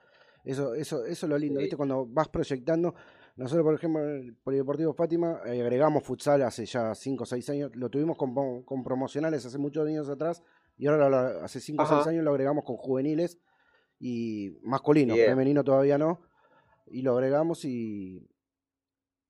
[0.45, 1.63] Eso, eso, eso es lo lindo, Sí.
[1.63, 1.77] ¿viste?
[1.77, 2.93] Cuando vas proyectando.
[3.39, 7.49] Nosotros, por ejemplo, en el Polideportivo Fátima, eh, agregamos futsal hace ya 5 o 6
[7.49, 7.73] años.
[7.73, 10.43] Lo tuvimos con, promocionales hace muchos años atrás.
[10.77, 12.09] Y ahora lo- hace 5 o 6 Ajá.
[12.09, 13.39] años lo agregamos con juveniles
[13.97, 16.19] y masculino, femenino todavía no.
[16.87, 18.27] Y lo agregamos y,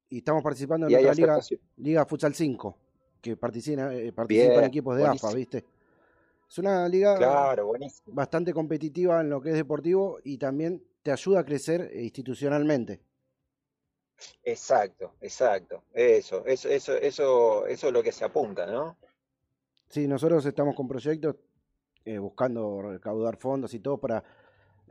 [0.09, 1.39] y estamos participando en otra liga.
[1.77, 2.77] Liga Futsal 5,
[3.21, 5.35] que participan, eh, participan Bien, equipos de AFA, buenísimo.
[5.35, 5.65] ¿viste?
[6.49, 7.71] Es una liga Claro,
[8.07, 13.01] bastante competitiva en lo que es deportivo y también te ayuda a crecer institucionalmente.
[14.43, 15.83] Exacto, exacto.
[15.93, 18.97] Eso, eso, eso, eso, eso es lo que se apunta, ¿no?
[19.89, 21.35] Sí, nosotros estamos con proyectos
[22.05, 24.23] eh, buscando recaudar fondos y todo para...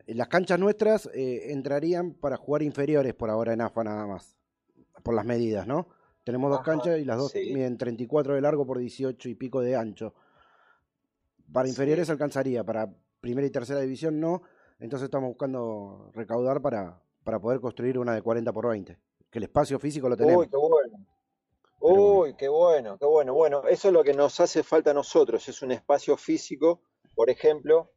[0.07, 4.37] eh, Las canchas nuestras eh, entrarían para jugar inferiores por ahora en AFA nada más,
[5.03, 5.89] por las medidas, ¿no?
[6.24, 7.53] Tenemos dos Ajá, canchas y las dos sí.
[7.55, 10.14] miden 34 de largo por 18 y pico de ancho.
[11.53, 11.70] Para Sí.
[11.70, 14.43] inferiores alcanzaría, para primera y tercera división no,
[14.79, 18.99] entonces estamos buscando recaudar para, para poder construir una de 40 por 20,
[19.31, 20.45] que el espacio físico lo tenemos.
[20.45, 21.07] Uy, qué bueno.
[21.81, 23.35] Uy, qué bueno, qué bueno.
[23.35, 26.81] Bueno, eso es lo que nos hace falta a nosotros, es un espacio físico.
[27.14, 27.91] Por ejemplo,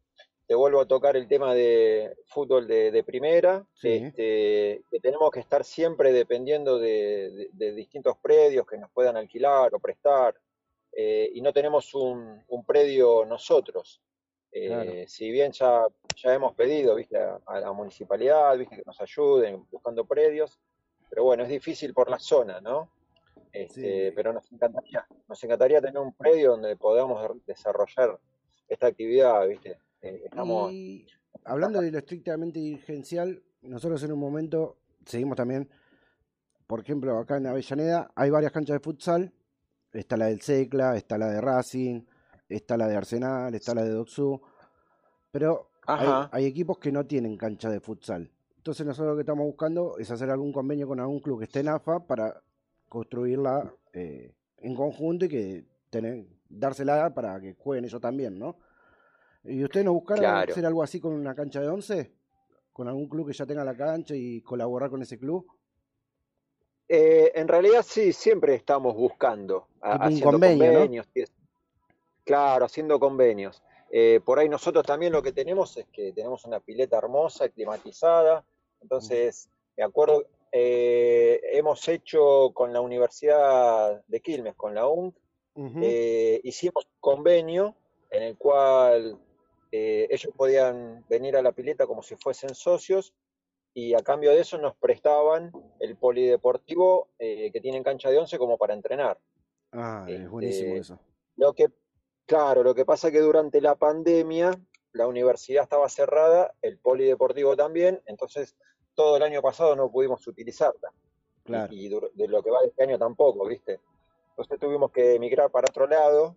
[0.47, 4.03] te vuelvo a tocar el tema de fútbol de, de primera, Sí.
[4.05, 9.17] este, que tenemos que estar siempre dependiendo de, de- de distintos predios que nos puedan
[9.17, 10.35] alquilar o prestar,
[10.91, 14.01] eh, y no tenemos un, un predio nosotros.
[14.51, 14.91] Eh, Claro.
[15.07, 17.17] Si bien ya, ya hemos pedido, ¿viste?
[17.17, 18.75] A, a la municipalidad, ¿viste?
[18.75, 20.59] que nos ayuden buscando predios,
[21.11, 22.89] pero bueno, es difícil por la zona, ¿no?
[23.51, 24.13] Este, Sí.
[24.15, 28.17] pero nos encantaría, nos encantaría tener un predio donde podamos desarrollar
[28.69, 29.77] esta actividad, ¿viste?
[30.01, 31.05] Eh, estamos, Y
[31.43, 35.69] hablando de lo estrictamente dirigencial, nosotros en un momento seguimos también,
[36.65, 39.33] por ejemplo, acá en Avellaneda hay varias canchas de futsal,
[39.91, 42.05] está la del Secla, está la de Racing,
[42.47, 44.41] está la de Arsenal, está la de Doxú,
[45.29, 48.31] pero hay equipos que no tienen cancha de futsal.
[48.61, 51.61] Entonces nosotros lo que estamos buscando es hacer algún convenio con algún club que esté
[51.61, 52.43] en AFA para
[52.87, 58.59] construirla eh, en conjunto y que tener, dársela para que jueguen ellos también, ¿no?
[59.45, 60.51] ¿Y ustedes no buscaron Claro.
[60.51, 62.11] hacer algo así con una cancha de 11?
[62.71, 65.47] ¿Con algún club que ya tenga la cancha y colaborar con ese club?
[66.87, 71.09] Eh, en realidad sí, siempre estamos buscando, haciendo convenios.
[72.23, 73.63] Claro, haciendo convenios.
[73.93, 78.45] Eh, por ahí nosotros también lo que tenemos es que tenemos una pileta hermosa, climatizada.
[78.79, 85.15] Entonces, me acuerdo, eh, hemos hecho con la Universidad de Quilmes, con la UNC,
[85.81, 87.75] eh, hicimos un convenio
[88.09, 89.19] en el cual
[89.73, 93.13] ellos podían venir a la pileta como si fuesen socios
[93.73, 98.57] y a cambio de eso nos prestaban el polideportivo que tiene cancha de once como
[98.57, 99.17] para entrenar.
[99.71, 100.99] Ah, es buenísimo Este, eso.
[101.37, 101.67] Lo que,
[102.25, 104.51] claro, lo que pasa es que durante la pandemia
[104.93, 108.55] la universidad estaba cerrada, el polideportivo también, entonces
[108.93, 110.91] todo el año pasado no pudimos utilizarla.
[110.93, 111.01] Y-
[111.43, 111.73] Claro.
[111.73, 113.79] Y, de lo que va de este año tampoco, ¿viste?
[114.29, 116.35] Entonces tuvimos que emigrar para otro lado.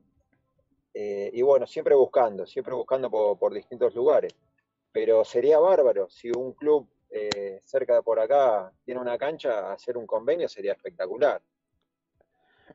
[0.96, 4.32] eh, y bueno, siempre buscando, siempre buscando por, por distintos lugares.
[4.92, 9.96] Pero sería bárbaro, si un club eh, cerca de por acá tiene una cancha, hacer
[9.96, 11.42] un convenio sería espectacular.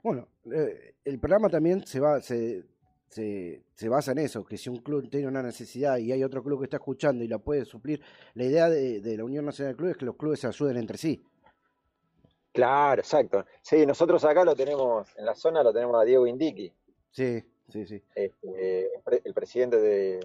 [0.04, 2.64] Bueno, eh, el programa también se va, se,
[3.10, 6.44] se, se basa en eso, que si un club tiene una necesidad y hay otro
[6.44, 8.02] club que está escuchando y la puede suplir,
[8.36, 10.78] la idea de, de la Unión Nacional de Clubes es que los clubes se ayuden
[10.78, 11.24] entre sí.
[12.52, 13.46] Claro, exacto.
[13.62, 16.74] Sí, nosotros acá lo tenemos, en la zona lo tenemos a Diego Indiqui,
[17.12, 18.04] Sí, sí, sí.
[18.16, 20.20] este, el pre- el presidente de,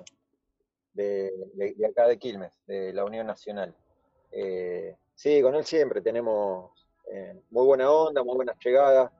[0.94, 3.74] de, de- de acá de Quilmes, de la Unión Nacional.
[4.32, 6.70] Eh, sí, con él siempre tenemos
[7.12, 9.10] eh, muy buena onda, muy buenas llegadas,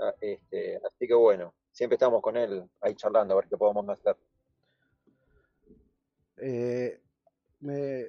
[0.00, 3.86] ah, este, así que bueno, siempre estamos con él ahí charlando a ver qué podemos
[3.88, 4.16] hacer.
[6.36, 7.00] Eh,
[7.60, 8.06] me,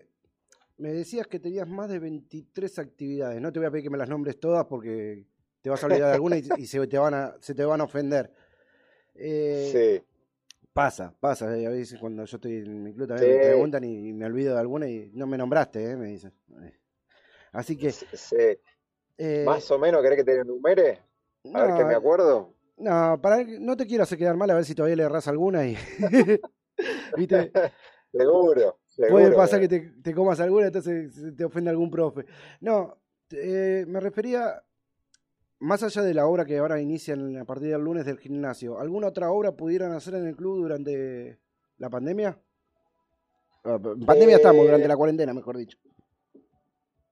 [0.78, 3.42] me decías que tenías más de 23 actividades.
[3.42, 5.26] No te voy a pedir que me las nombres todas porque
[5.62, 7.82] te vas a olvidar de alguna y, y se, te van a, se te van
[7.82, 8.32] a ofender.
[9.16, 10.06] Eh, Sí,
[10.74, 11.58] Pasa, pasa.
[11.58, 13.46] eh, A veces cuando yo estoy en mi club también me Sí.
[13.48, 16.34] preguntan y, me olvido de alguna y no me nombraste, eh, me dicen.
[17.54, 17.92] Así que...
[17.92, 18.36] sí,
[19.18, 21.00] eh, Más o menos, ¿querés que te enumere?
[21.54, 22.54] A ver no, me acuerdo.
[22.78, 25.66] No, para, no te quiero hacer quedar mal, a ver si todavía le erras alguna
[25.68, 25.78] y...
[27.18, 27.52] ¿Viste?
[28.12, 29.36] Seguro, Puede seguro.
[29.36, 32.26] pasar que te, te comas alguna, entonces te ofende algún profe.
[32.62, 32.98] No,
[33.32, 34.64] eh, me refería,
[35.60, 39.08] más allá de la obra que ahora inician a partir del lunes del gimnasio, ¿alguna
[39.08, 41.40] otra obra pudieran hacer en el club durante
[41.78, 42.40] ¿La pandemia?
[43.66, 45.78] Ah, En pandemia estamos, Eh, durante la cuarentena, mejor dicho.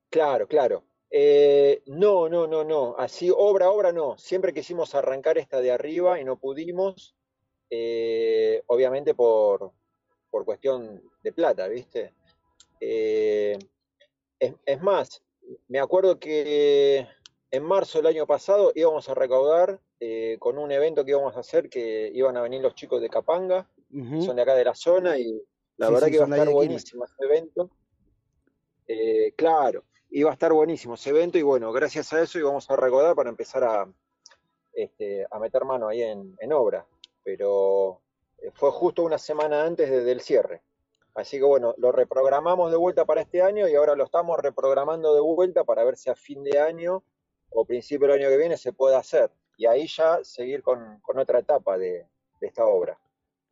[0.10, 0.84] Claro, claro.
[1.16, 2.96] Eh, no, no, no, no.
[2.98, 4.18] Así, obra, obra, no.
[4.18, 7.16] Siempre quisimos arrancar esta de arriba y no pudimos.
[7.70, 9.72] eh, obviamente por,
[10.32, 12.14] por cuestión de plata, ¿viste?
[12.80, 13.58] Eh,
[14.40, 15.24] es, es más,
[15.68, 17.08] me acuerdo que
[17.52, 21.42] en marzo del año pasado íbamos a recaudar eh, con un evento que íbamos a
[21.42, 23.70] hacer que iban a venir los chicos de Capanga,
[24.24, 25.40] son de acá de la zona y
[25.78, 27.70] la Sí, verdad sí, que iba a estar buenísimo ese evento.
[28.88, 29.34] Eh,
[30.14, 33.16] claro, iba a estar buenísimo ese evento y bueno, gracias a eso íbamos a recaudar
[33.16, 33.88] para empezar a,
[34.74, 36.86] este, a meter mano ahí en, en obra,
[37.24, 38.02] pero
[38.40, 40.62] eh, fue justo una semana antes de- del cierre.
[41.16, 45.14] Así que bueno, lo reprogramamos de vuelta para este año y ahora lo estamos reprogramando
[45.14, 47.04] de vuelta para ver si a fin de año
[47.52, 49.30] o principio del año que viene se puede hacer.
[49.58, 52.08] Y ahí ya seguir con, con otra etapa de,
[52.42, 52.98] de esta obra.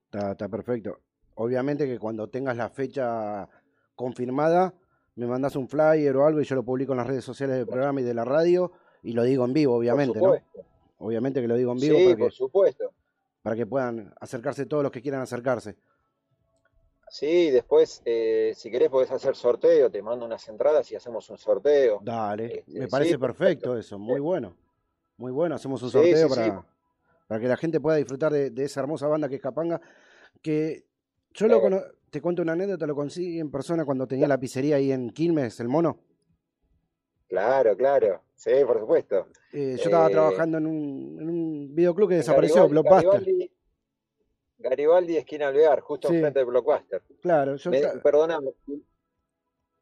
[0.05, 0.99] Está, está perfecto.
[1.35, 3.47] Obviamente que cuando tengas la fecha
[3.93, 4.73] confirmada,
[5.15, 7.67] me mandas un flyer o algo y yo lo publico en las redes sociales del
[7.67, 8.71] programa y de la radio
[9.03, 10.25] y lo digo en vivo, obviamente, ¿no?
[10.35, 10.65] supuesto.
[10.99, 12.93] Obviamente que lo digo en vivo Sí, para por que, supuesto.
[13.41, 15.75] para que puedan acercarse todos los que quieran acercarse.
[17.09, 21.37] Sí, después, eh, si querés, podés hacer sorteo, te mando unas entradas y hacemos un
[21.37, 21.99] sorteo.
[22.01, 23.77] Dale, Este, me sí, parece perfecto perfecto.
[23.77, 24.55] eso, muy bueno.
[25.17, 26.65] Muy bueno, hacemos un Sí, sorteo sí, para,
[27.27, 29.81] para que la gente pueda disfrutar de, de esa hermosa banda que es Capanga,
[30.41, 30.85] que
[31.33, 31.61] yo lo Eh.
[31.61, 31.81] cono-
[32.11, 35.59] te cuento una anécdota, lo conseguí en persona cuando tenía la pizzería ahí en Quilmes,
[35.61, 35.97] el mono.
[37.29, 38.21] Claro, claro.
[38.35, 39.27] Sí, por supuesto.
[39.53, 43.21] Eh, yo estaba Eh, trabajando en un, en un videoclub que desapareció, Garibaldi, Blockbuster.
[43.21, 43.51] Garibaldi,
[44.59, 46.15] Garibaldi, esquina Alvear, justo Sí.
[46.15, 47.01] enfrente de Blockbuster.
[47.21, 48.51] Claro, yo Me, perdóname,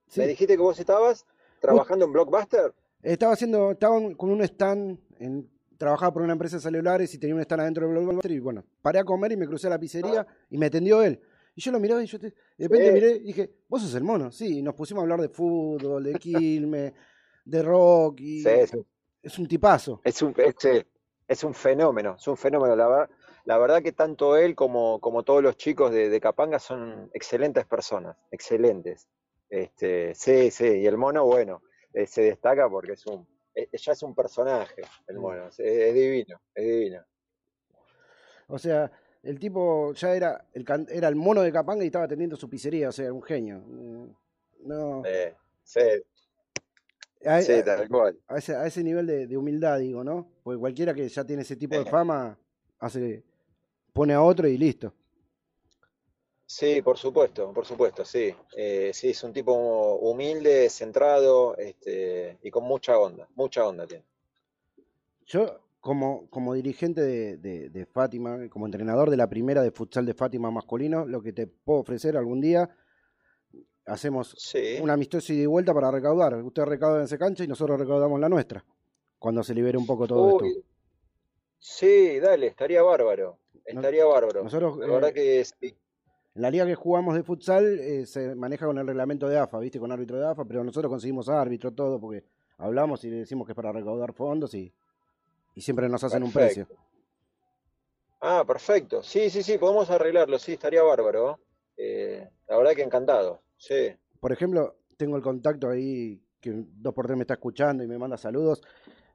[0.08, 1.26] sí, ¿me dijiste que vos estabas
[1.60, 2.74] trabajando en Blockbuster?
[3.02, 7.34] estaba haciendo, estaba con un stand, en, trabajaba por una empresa de celulares y tenía
[7.36, 9.80] un stand adentro de Blockbuster y bueno, paré a comer y me crucé a la
[9.80, 11.20] pizzería y me atendió él.
[11.60, 12.94] Y yo lo miraba y yo te- de repente Sí.
[12.94, 16.02] miré y dije, vos sos el mono, sí, y nos pusimos a hablar de fútbol,
[16.06, 16.94] de Quilmes,
[17.44, 18.86] de rock y Sí, es un,
[19.22, 20.02] es un tipazo.
[20.04, 20.70] es un, es, sí,
[21.28, 22.76] es un fenómeno, es un fenómeno.
[22.78, 23.10] La, ver-
[23.44, 27.66] la verdad que tanto él como, como todos los chicos de, de Capanga son excelentes
[27.66, 29.10] personas, excelentes.
[29.50, 31.62] Este, sí, sí, y el mono, bueno,
[31.94, 35.94] eh, se destaca porque es un, eh, ya es un personaje, el mono, es, es
[35.94, 37.04] divino, es divino.
[38.48, 38.92] O sea,
[39.24, 42.50] el tipo ya era el, can- era el mono de Capanga y estaba atendiendo su
[42.50, 43.60] pizzería, o sea, era un genio.
[43.60, 44.10] Mm,
[44.66, 45.80] No, Eh, sí,
[47.26, 48.18] a, sí, a- tal cual.
[48.28, 50.28] a ese, a ese nivel de, de humildad, digo, ¿no?
[50.44, 52.38] Porque cualquiera que ya tiene ese tipo de fama,
[52.80, 53.24] hace,
[53.94, 54.94] pone a otro y listo.
[56.46, 58.34] Sí, por supuesto, por supuesto, sí.
[58.56, 59.54] Eh, sí, es un tipo
[59.98, 64.04] humilde, centrado, este, y con mucha onda, mucha onda tiene.
[65.28, 70.06] Yo, como, como dirigente de, de- de Fátima, como entrenador de la primera de futsal
[70.06, 72.70] de Fátima masculino, lo que te puedo ofrecer algún día,
[73.86, 76.36] hacemos Sí, un amistoso y vuelta para recaudar.
[76.44, 78.64] Ustedes recaudan esa cancha y nosotros recaudamos la nuestra,
[79.18, 80.46] cuando se libere un poco todo esto.
[81.60, 84.44] Sí, dale, estaría bárbaro, estaría bárbaro.
[84.44, 85.76] Nosotros, La verdad eh, que sí.
[86.36, 89.60] En la liga que jugamos de futsal eh, se maneja con el reglamento de AFA,
[89.60, 89.80] ¿viste?
[89.80, 92.24] Con árbitro de AFA, pero nosotros conseguimos árbitro, todo, porque
[92.58, 94.74] hablamos y le decimos que es para recaudar fondos y,
[95.60, 96.66] y siempre nos hacen un precio.
[98.22, 99.04] Ah, perfecto.
[99.04, 101.38] Sí, sí, sí, podemos arreglarlo, sí, estaría bárbaro.
[101.76, 103.92] Eh, la verdad que encantado, sí.
[104.22, 107.98] Por ejemplo, tengo el contacto ahí, que dos por tres me está escuchando y me
[107.98, 108.62] manda saludos.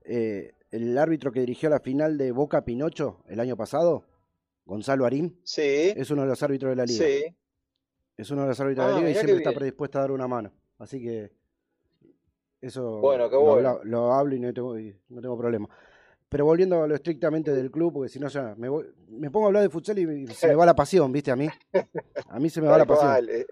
[0.05, 4.05] eh, el árbitro que dirigió la final de Boca Pinocho el año pasado,
[4.67, 7.07] Gonzalo Arín, Sí, es uno de los árbitros de la liga.
[7.07, 7.37] sí.
[8.19, 10.11] Es uno de los árbitros de la Ah, liga y siempre está predispuesto a dar
[10.11, 10.53] una mano.
[10.79, 11.33] Así que
[12.61, 14.77] eso Bueno, qué lo, lo hablo y no tengo,
[15.09, 15.69] no tengo problema.
[16.35, 19.47] Pero volviendo a lo estrictamente del club, porque si no ya me, voy- me pongo
[19.47, 21.31] a hablar de futsal y se me va la pasión, ¿viste?
[21.31, 21.47] A mí.
[22.27, 23.29] A mí se me va la pasión.
[23.31, 23.47] eh,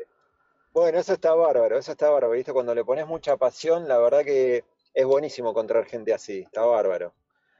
[0.74, 2.52] Bueno, eso está bárbaro, eso está bárbaro, ¿viste?
[2.52, 7.14] Cuando le pones mucha pasión, la verdad que es buenísimo encontrar gente así, está bárbaro.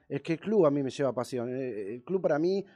[0.09, 1.49] Es que el club a mí me lleva pasión.
[1.57, 2.67] eh, El club para mí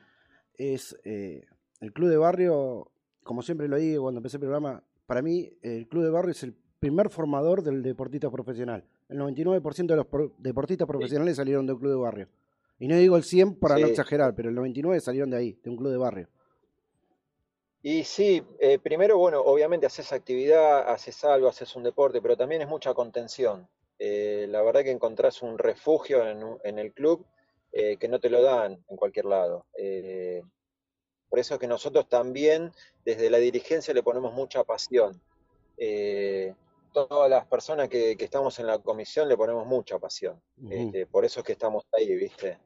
[0.54, 1.44] es eh,
[1.80, 2.92] el club de barrio,
[3.24, 6.44] como siempre lo digo cuando empecé el programa, para mí el club de barrio es
[6.44, 8.84] el primer formador del deportista profesional.
[9.08, 12.28] El 99% de los pro- deportistas profesionales salieron de un club de barrio.
[12.78, 15.70] Y no digo el 100 para no exagerar, pero el 99 salieron de ahí, de
[15.70, 16.28] un club de barrio.
[17.82, 22.62] Y sí, eh, primero, bueno, obviamente haces actividad, haces algo, haces un deporte, pero también
[22.62, 23.68] es mucha contención.
[23.98, 26.22] Eh, la verdad que encontrás un refugio
[26.64, 27.24] en el club
[27.72, 29.66] eh, que no te lo dan en cualquier lado.
[29.78, 30.42] Eh,
[31.28, 32.72] por eso es que nosotros también
[33.04, 35.20] desde la dirigencia le ponemos mucha pasión.
[35.78, 36.54] Eh,
[36.96, 40.40] todas las personas que, que estamos en la comisión le ponemos mucha pasión.
[40.70, 42.58] Este, por eso es que estamos ahí, ¿viste?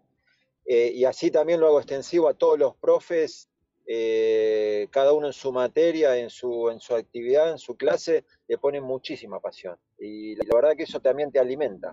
[0.64, 3.48] Eh, y así también lo hago extensivo a todos los profes
[3.86, 8.56] eh, cada uno en su materia, en su, en su actividad, en su clase, le
[8.56, 9.76] ponen muchísima pasión.
[9.98, 11.90] Y la verdad que eso también te alimenta.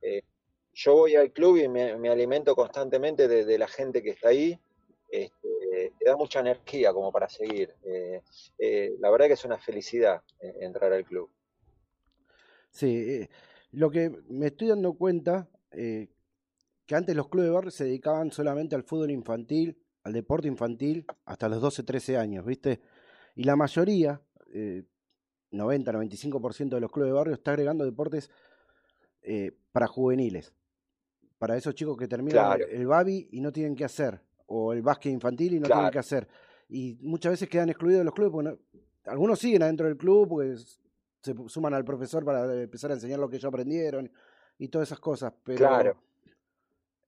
[0.00, 0.22] Eh,
[0.74, 4.28] yo voy al club y me, me alimento constantemente de, de la gente que está
[4.28, 4.56] ahí.
[5.08, 7.74] Este, te da mucha energía como para seguir.
[9.00, 11.28] La verdad que es una felicidad entrar al club.
[12.74, 13.28] Sí, eh,
[13.70, 16.08] lo que me estoy dando cuenta, eh,
[16.86, 21.06] que antes los clubes de barrio se dedicaban solamente al fútbol infantil, al deporte infantil,
[21.24, 22.80] hasta los 12, 13 años, ¿viste?
[23.36, 24.20] Y la mayoría,
[24.52, 24.82] eh,
[25.52, 28.28] 90, 95% de los clubes de barrio está agregando deportes
[29.22, 30.52] eh, para juveniles,
[31.38, 32.66] para esos chicos que terminan Claro.
[32.68, 35.98] el babi y no tienen qué hacer, o el básquet infantil y no tienen qué
[36.00, 36.28] hacer.
[36.68, 38.58] Y muchas veces quedan excluidos de los clubes porque no-
[39.10, 40.56] algunos siguen adentro del club porque
[41.24, 44.12] se suman al profesor para empezar a enseñar lo que ellos aprendieron
[44.58, 45.96] y todas esas cosas, pero Claro.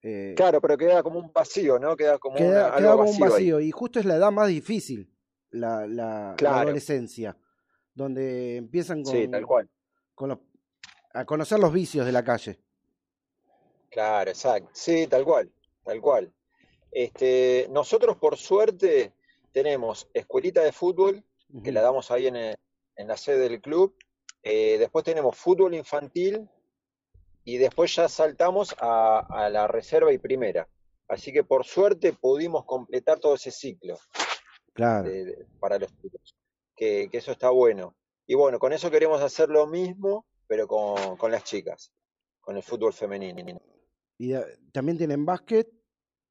[0.02, 1.94] eh, Claro, pero queda como un vacío, ¿no?
[1.96, 3.68] Queda como queda, una- queda algo como un vacío ahí.
[3.68, 5.12] y justo es la edad más difícil,
[5.50, 6.56] la, la- la Claro.
[6.68, 7.36] adolescencia,
[7.94, 9.68] donde empiezan con, Sí, tal cual.
[10.14, 10.38] con los-
[11.12, 12.58] a conocer los vicios de la calle.
[13.90, 14.68] Claro, exacto.
[14.72, 15.50] Sí, tal cual,
[15.84, 16.32] tal cual.
[16.90, 19.12] Este, nosotros por suerte
[19.52, 21.22] tenemos escuelita de fútbol,
[21.62, 22.56] que la damos ahí en, el-
[22.96, 23.94] en la sede del club.
[24.48, 26.48] Eh, después tenemos fútbol infantil
[27.44, 30.68] y después ya saltamos a, a la reserva y primera.
[31.08, 33.98] Así que por suerte pudimos completar todo ese ciclo
[34.72, 36.36] Claro, de- de- para los chicos,
[36.76, 37.96] que, que eso está bueno.
[38.26, 41.90] Y bueno, con eso queremos hacer lo mismo, pero con, con las chicas,
[42.40, 43.60] con el fútbol femenino.
[44.18, 44.32] y
[44.72, 45.68] también tienen básquet,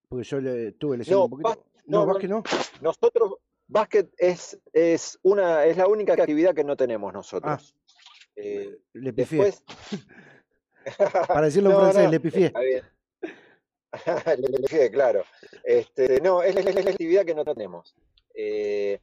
[0.08, 1.66] porque yo le, estuve leyendo No, un poquito.
[1.88, 2.44] No, básquet no.
[2.82, 3.36] Nosotros,
[3.68, 7.76] básquet es, es una, es la única actividad que no tenemos Ah, nosotros.
[8.36, 9.46] Eh, le pifié.
[9.46, 9.64] después.
[11.28, 12.46] Para decirlo en No, francés, no, le pifié.
[12.48, 12.84] está bien.
[14.42, 15.24] Le- pifié, claro.
[15.64, 17.96] Este, no, es la, es la- es la actividad que no tenemos.
[18.36, 19.00] Eh,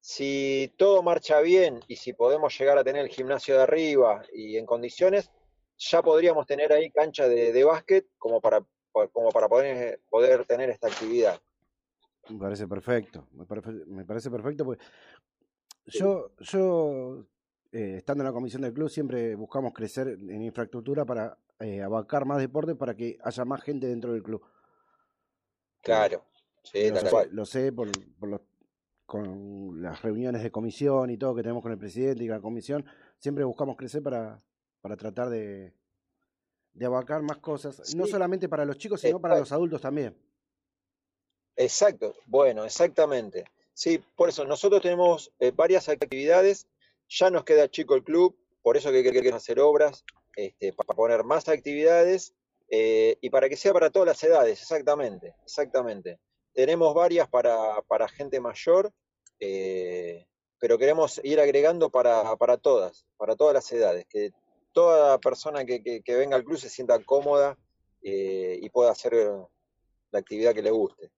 [0.00, 4.56] si todo marcha bien y si podemos llegar a tener el gimnasio de arriba y
[4.56, 5.30] en condiciones,
[5.76, 8.64] ya podríamos tener ahí cancha de, de básquet como para,
[9.12, 11.40] como para poder, poder tener esta actividad.
[12.28, 14.82] Me parece perfecto, me parece, me parece perfecto porque
[15.86, 15.98] Sí.
[15.98, 17.26] yo, yo
[17.72, 22.24] eh, estando en la comisión del club siempre buscamos crecer en infraestructura para eh, abarcar
[22.24, 24.42] más deporte para que haya más gente dentro del club.
[24.44, 24.50] Eh,
[25.82, 26.24] Claro,
[26.62, 27.28] sí, lo tal sé, cual.
[27.32, 28.40] lo sé por, por los-
[29.06, 32.84] con las reuniones de comisión y todo que tenemos con el presidente y la comisión,
[33.18, 34.38] siempre buscamos crecer para,
[34.80, 35.72] para tratar de,
[36.74, 40.16] de abarcar más cosas, no solamente para los chicos, sino para los adultos también.
[41.56, 43.44] Exacto, bueno, exactamente.
[43.74, 46.66] Sí, por eso nosotros tenemos eh, varias actividades,
[47.10, 50.04] ya nos queda chico el club, por eso que que- que queremos hacer obras,
[50.36, 52.34] este, para poner más actividades
[52.70, 56.20] eh, y para que sea para todas las edades, exactamente, exactamente.
[56.54, 58.92] Tenemos varias para, para gente mayor,
[59.40, 60.24] eh,
[60.60, 64.30] pero queremos ir agregando para, para todas, para todas las edades, que
[64.72, 67.58] toda persona que, que- venga al club se sienta cómoda
[68.02, 69.14] eh, y pueda hacer
[70.12, 71.10] la actividad que le guste.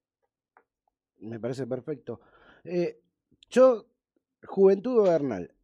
[1.18, 2.20] Me parece perfecto.
[3.50, 3.84] Yo,
[4.46, 5.54] Juventud Bernal,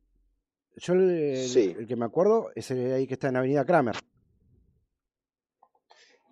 [0.78, 1.74] yo el, Sí.
[1.78, 3.96] el que me acuerdo es el ahí que está en Avenida Kramer.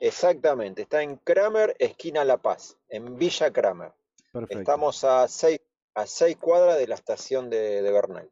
[0.01, 3.93] Exactamente, está en Kramer, esquina La Paz, en Villa Kramer.
[4.31, 4.59] Perfecto.
[4.59, 5.61] Estamos a seis,
[5.95, 8.31] a seis cuadras de la estación de, de Bernal,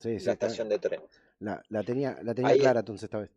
[0.00, 1.02] Sí, sí, la está- estación de tren.
[1.38, 3.30] la, la tenía, la tenía Ahí, clara entonces esta vez.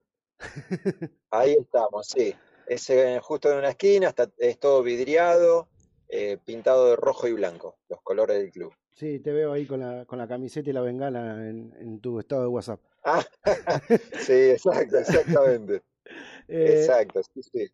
[1.31, 2.33] ahí estamos, sí.
[2.65, 5.69] Es eh, justo en una esquina, está, es todo vidriado,
[6.09, 8.73] eh, pintado de rojo y blanco, los colores del club.
[8.93, 12.19] Sí, te veo ahí con la, con la camiseta y la bengala en, en tu
[12.19, 12.81] estado de WhatsApp.
[13.03, 13.23] Ah,
[14.19, 15.83] sí, exacto, exactamente.
[16.47, 17.67] Eh, Exacto, sí, sí.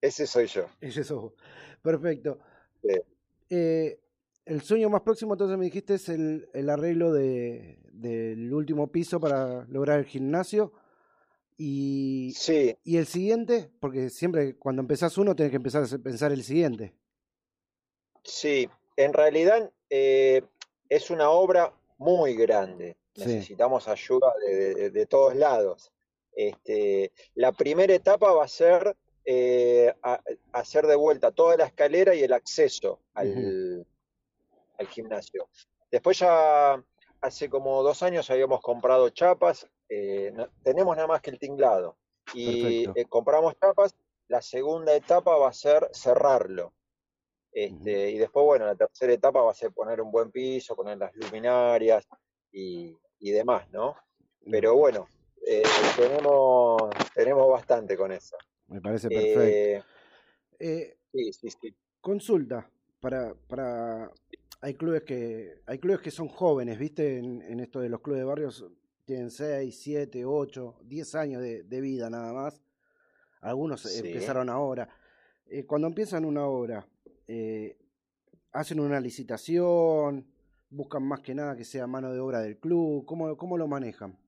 [0.00, 0.66] Ese soy yo.
[0.80, 1.32] ese sos vos.
[1.82, 2.38] Perfecto.
[2.82, 2.94] Sí.
[3.50, 4.00] Eh,
[4.46, 9.20] el sueño más próximo, entonces me dijiste, es el, el arreglo de, del último piso
[9.20, 10.72] para lograr el gimnasio.
[11.56, 16.32] Y, Sí, y el siguiente, porque siempre cuando empezás uno tenés que empezar a pensar
[16.32, 16.94] el siguiente.
[18.28, 20.42] Sí, en realidad eh,
[20.88, 22.96] es una obra muy grande.
[23.14, 23.22] Sí.
[23.26, 25.92] Necesitamos ayuda de, de- de todos lados.
[26.32, 30.20] Este, la primera etapa va a ser eh, a-
[30.52, 33.86] hacer de vuelta toda la escalera y el acceso al,
[34.78, 35.48] al gimnasio.
[35.90, 36.82] Después ya
[37.20, 41.96] hace como dos años habíamos comprado chapas, eh, no- tenemos nada más que el tinglado.
[42.34, 43.96] Y eh, compramos chapas,
[44.28, 46.72] la segunda etapa va a ser cerrarlo.
[47.52, 50.98] Este, y después, bueno, la tercera etapa va a ser poner un buen piso, poner
[50.98, 52.06] las luminarias
[52.52, 53.96] y, y demás, ¿no?
[54.50, 55.08] Pero bueno,
[55.46, 55.62] eh,
[55.96, 56.82] tenemos,
[57.14, 58.36] tenemos bastante con eso.
[58.68, 59.40] Me parece perfecto.
[59.42, 59.82] Eh,
[60.60, 61.74] Eh, sí, sí, sí.
[62.00, 62.68] consulta,
[63.00, 64.10] para, para
[64.60, 67.18] hay clubes que hay clubes que son jóvenes, ¿viste?
[67.18, 68.66] En, en esto de los clubes de barrios
[69.04, 72.60] tienen 6, 7, 8, 10 años de, de vida nada más.
[73.40, 74.06] Algunos Sí.
[74.06, 74.88] empezaron ahora.
[75.46, 76.86] Eh, cuando empiezan una obra,
[77.28, 77.76] eh,
[78.52, 80.26] hacen una licitación,
[80.70, 83.04] buscan más que nada que sea mano de obra del club.
[83.04, 84.18] ¿Cómo, cómo lo manejan?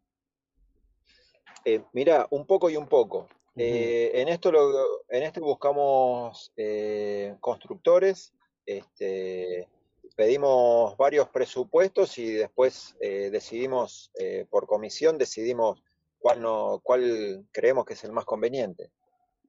[1.64, 3.28] Eh, mira, un poco y un poco.
[3.57, 8.32] Eh, en esto lo, en esto buscamos eh, constructores,
[8.64, 9.68] este,
[10.16, 15.82] pedimos varios presupuestos y después decidimos eh, por comisión decidimos
[16.18, 18.90] cuál no, cuál creemos que es el más conveniente.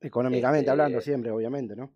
[0.02, 1.91] Económicamente Este, hablando siempre, obviamente, ¿no?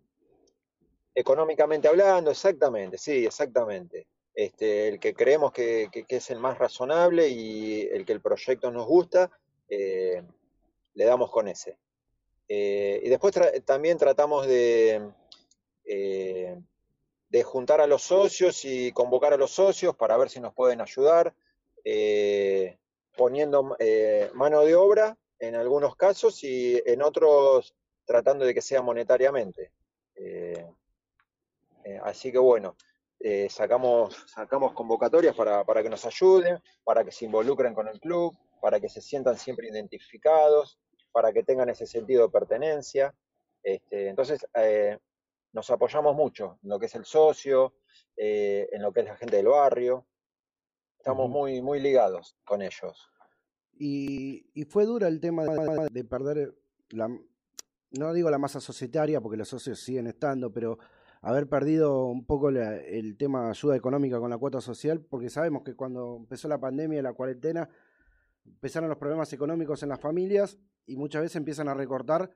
[1.18, 4.06] Económicamente hablando, exactamente, sí, exactamente.
[4.34, 8.70] Este, el que creemos que, que- es el más razonable y el que el proyecto
[8.70, 9.30] nos gusta,
[9.66, 10.22] eh,
[10.92, 11.78] le damos con ese.
[12.48, 15.10] Eh, y después también tratamos de,
[15.86, 16.60] eh,
[17.30, 20.82] de juntar a los socios y convocar a los socios para ver si nos pueden
[20.82, 21.34] ayudar,
[23.16, 23.76] poniendo
[24.34, 29.72] mano de obra en algunos casos y en otros tratando de que sea monetariamente.
[31.86, 32.76] Eh, así que bueno,
[33.20, 38.00] eh, sacamos, sacamos convocatorias para, para que nos ayuden, para que se involucren con el
[38.00, 40.80] club, para que se sientan siempre identificados,
[41.12, 43.14] para que tengan ese sentido de pertenencia.
[43.62, 44.98] Este, entonces, eh,
[45.52, 47.74] nos apoyamos mucho en lo que es el socio,
[48.16, 50.06] en lo que es la gente del barrio.
[50.98, 53.10] Estamos muy, muy ligados con ellos.
[53.78, 56.54] Y, y fue dura el tema de, de perder
[56.90, 57.08] la,
[57.92, 60.78] no digo la masa societaria, porque los socios siguen estando, pero
[61.22, 65.30] haber perdido un poco la- el tema de ayuda económica con la cuota social, porque
[65.30, 67.68] sabemos que cuando empezó la pandemia y la cuarentena,
[68.44, 72.30] empezaron los problemas económicos en las familias y muchas veces empiezan a recortar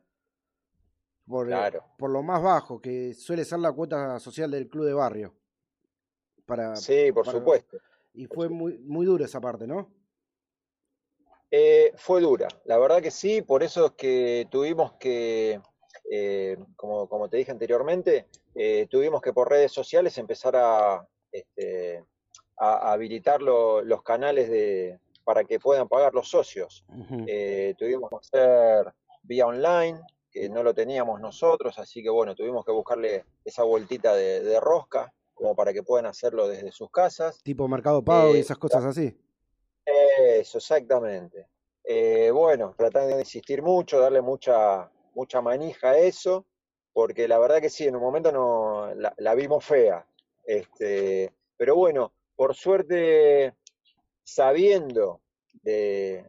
[1.26, 1.84] por, Claro.
[1.98, 5.34] por lo más bajo, que suele ser la cuota social del club de barrio.
[6.46, 7.78] Para, Sí, por para- supuesto.
[8.12, 9.88] Y fue muy, muy duro esa parte, ¿no?
[11.52, 15.60] Eh, fue dura, la verdad que sí, por eso es que tuvimos que,
[16.10, 22.04] eh, como, como te dije anteriormente, eh, tuvimos que por redes sociales empezar a, este,
[22.56, 26.84] a- habilitar lo- los canales de, para que puedan pagar los socios.
[27.26, 28.92] Eh, tuvimos que hacer
[29.22, 30.00] vía online,
[30.32, 34.60] que no lo teníamos nosotros, así que bueno, tuvimos que buscarle esa vueltita de, de
[34.60, 37.42] rosca, como para que puedan hacerlo desde sus casas.
[37.42, 39.16] Tipo Mercado Pago y Eh, esas cosas así.
[39.84, 41.48] Eso, exactamente.
[41.84, 46.46] Eh, bueno, tratar de insistir mucho, darle mucha, mucha manija a eso,
[47.00, 50.06] porque la verdad que sí, en un momento no la, vimos fea.
[50.44, 53.54] Este, pero bueno, por suerte,
[54.22, 55.22] sabiendo
[55.62, 56.26] de,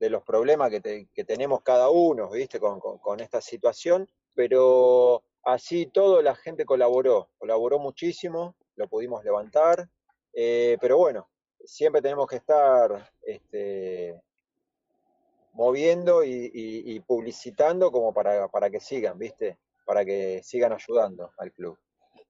[0.00, 2.58] los problemas que, te- que tenemos cada uno, ¿viste?
[2.58, 9.88] Con, esta situación, pero así todo la gente colaboró, colaboró muchísimo, lo pudimos levantar,
[10.32, 11.28] eh, pero bueno,
[11.64, 14.20] siempre tenemos que estar este,
[15.52, 19.58] moviendo y, publicitando como para que sigan, ¿viste?
[19.88, 21.76] Para que sigan ayudando al club.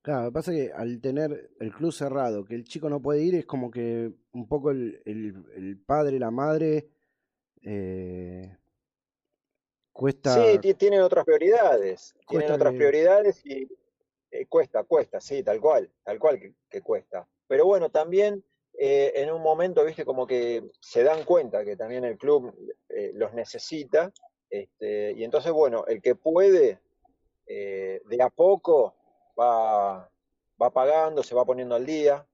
[0.02, 3.02] Claro, lo que pasa es que al tener el club cerrado, que el chico no
[3.02, 6.88] puede ir, es como que un poco el, el- el padre, la madre,
[7.62, 8.56] eh,
[9.92, 13.68] cuesta, Sí, ti- tienen otras prioridades, tienen otras que, prioridades y
[14.30, 17.28] eh, cuesta, cuesta, sí, tal cual, tal cual que, que cuesta.
[17.46, 18.44] Pero bueno, también
[18.78, 22.54] eh, en un momento, viste, como que se dan cuenta que también el club
[22.90, 24.12] eh, los necesita,
[24.50, 26.78] este, y entonces, bueno, el que puede,
[27.48, 28.94] eh, de a poco
[29.38, 30.08] va,
[30.60, 32.24] va pagando, se va poniendo al día.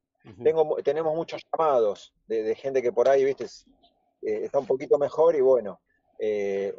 [0.43, 3.45] Tengo, tenemos muchos llamados de, de gente que por ahí, viste,
[4.23, 5.81] eh, está un poquito mejor y bueno,
[6.19, 6.75] eh,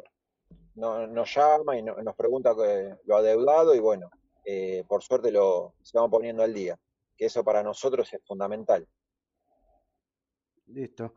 [0.74, 4.10] no- nos llama y no- nos pregunta que- lo adeudado y bueno,
[4.44, 6.76] eh, por suerte lo, se van poniendo al día,
[7.16, 8.86] que eso para nosotros es fundamental.
[10.66, 11.14] Listo.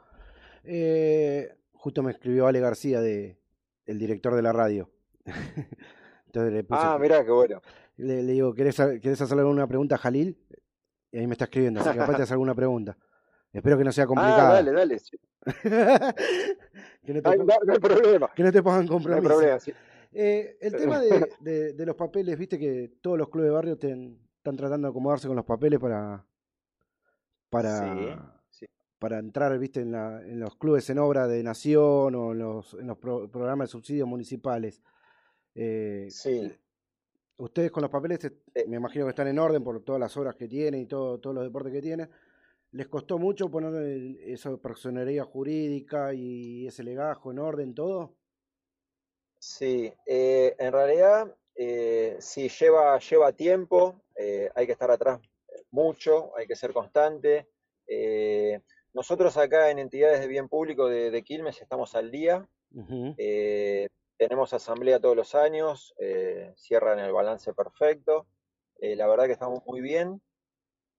[1.73, 3.39] Justo me escribió Ale García, de,
[3.85, 4.91] el director de la radio.
[6.29, 7.59] Entonces le puse, Ah, mirá, qué bueno.
[7.97, 10.37] le, le digo, ¿querés, ¿querés hacerle alguna pregunta a Jalil?
[11.11, 12.95] Y ahí me está escribiendo, así que capaz te hace alguna pregunta.
[13.51, 14.53] Espero que no sea Ah, complicada.
[14.53, 14.99] dale, dale.
[14.99, 15.17] sí.
[17.03, 19.27] que, no te Ay, no, no hay problema, que no te pongan no hay compromiso.
[19.33, 19.59] problema.
[19.59, 19.73] sí.
[20.11, 23.77] Eh, el tema de, de- de los papeles, viste que todos los clubes de barrio
[23.77, 26.23] ten- están tratando de acomodarse con los papeles para,
[27.49, 28.67] para, sí.
[28.99, 32.73] para entrar, viste, en, la- en los clubes en obra de nación o en los,
[32.75, 34.81] en los pro- programas de subsidios municipales.
[35.55, 36.51] Eh, Sí.
[37.37, 38.19] ustedes con los papeles,
[38.53, 38.65] Eh.
[38.67, 41.35] me imagino que están en orden por todas las obras que tienen y todo, todos
[41.35, 42.09] los deportes que tienen.
[42.71, 43.73] ¿Les costó mucho poner
[44.27, 48.15] esa personería jurídica y ese legajo en orden, todo?
[49.39, 55.19] Sí, eh, en realidad eh, sí lleva, lleva tiempo, eh, hay que estar atrás,
[55.71, 57.47] mucho, hay que ser constante.
[57.87, 58.61] Eh,
[58.93, 62.47] nosotros acá en entidades de bien público de, de Quilmes estamos al día.
[63.17, 63.87] Eh,
[64.19, 68.27] tenemos asamblea todos los años, eh, cierran el balance perfecto.
[68.81, 70.21] Eh, la verdad que estamos muy bien.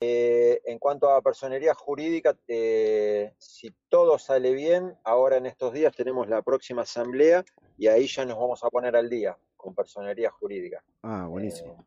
[0.00, 5.94] Eh, en cuanto a personería jurídica, eh, si todo sale bien, ahora en estos días
[5.94, 7.44] tenemos la próxima asamblea
[7.76, 10.82] y ahí ya nos vamos a poner al día con personería jurídica.
[11.02, 11.84] Ah, buenísimo.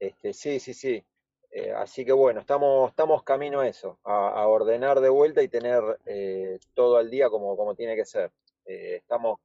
[0.00, 1.04] Este, sí, sí, sí.
[1.52, 5.48] Eh, así que bueno, estamos, estamos camino a eso, a, a ordenar de vuelta y
[5.48, 8.32] tener eh, todo al día como, como tiene que ser.
[8.64, 9.38] Eh, estamos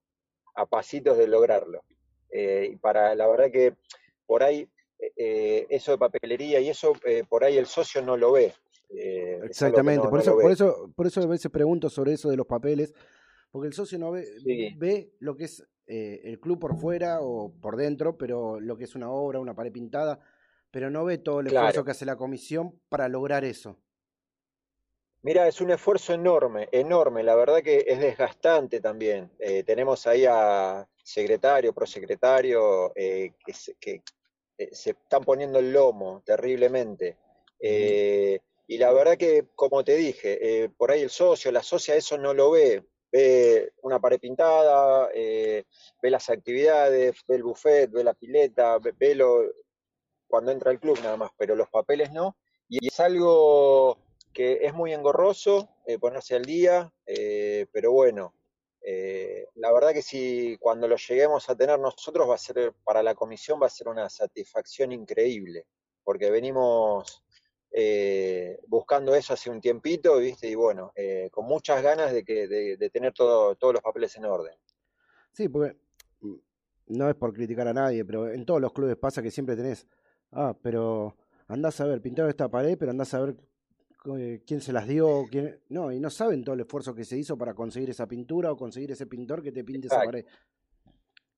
[0.58, 1.84] a pasitos de lograrlo.
[2.30, 3.76] Eh, y para la verdad que
[4.26, 4.68] por ahí
[5.16, 8.54] eh, eso de papelería y eso eh, por ahí el socio no lo ve.
[8.90, 12.30] Eh, Exactamente, no- por no eso, por eso, por eso a veces pregunto sobre eso
[12.30, 12.94] de los papeles,
[13.52, 14.74] porque el socio no ve, Sí.
[14.78, 18.84] ve lo que es eh, el club por fuera o por dentro, pero lo que
[18.84, 20.20] es una obra, una pared pintada,
[20.70, 23.78] pero no ve todo el esfuerzo que hace la comisión para lograr eso.
[25.24, 27.24] Mira, es un esfuerzo enorme, enorme.
[27.24, 29.32] La verdad que es desgastante también.
[29.40, 34.04] Eh, tenemos ahí a secretario, prosecretario, eh, que, se, que,
[34.58, 37.18] eh, se están poniendo el lomo terriblemente.
[37.60, 41.96] Eh, y la verdad que, como te dije, eh, por ahí el socio, la socia,
[41.96, 42.84] eso no lo ve.
[43.12, 45.64] Ve una pared pintada, ve
[46.02, 49.44] las actividades, ve el buffet, ve la pileta, ve, ve lo,
[50.28, 52.36] cuando entra al club nada más, pero los papeles no.
[52.68, 53.98] Y es algo
[54.38, 58.36] que es muy engorroso eh, ponerse al día, eh, pero bueno,
[58.82, 63.02] eh, la verdad que si cuando lo lleguemos a tener nosotros va a ser, para
[63.02, 65.66] la comisión va a ser una satisfacción increíble,
[66.04, 67.24] porque venimos
[68.68, 70.48] buscando eso hace un tiempito, ¿viste?
[70.48, 70.94] Y bueno,
[71.32, 74.56] con muchas ganas de, que, de, tener todo, todos los papeles en orden.
[75.32, 75.78] Sí, porque
[76.22, 76.36] mm,
[76.90, 79.88] no es por criticar a nadie, pero en todos los clubes pasa que siempre tenés,
[80.32, 81.18] ah, pero
[81.48, 83.36] andás a ver, pintaron esta pared, pero andás a ver
[84.46, 85.60] quién se las dio, quién...
[85.70, 88.58] No, y no saben todo el esfuerzo que se hizo para conseguir esa pintura o
[88.58, 90.26] conseguir ese pintor que te pinte esa pared.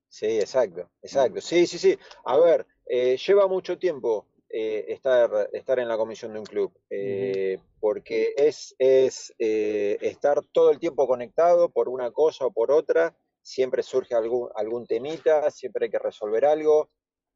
[0.07, 1.41] Sí, exacto, exacto.
[1.41, 1.97] Sí, sí, sí.
[2.25, 6.71] A ver, eh, lleva mucho tiempo eh, estar, estar en la comisión de un club,
[6.89, 12.71] eh, porque es, es eh, estar todo el tiempo conectado por una cosa o por
[12.71, 16.89] otra, siempre surge algún, algún temita, siempre hay que resolver algo.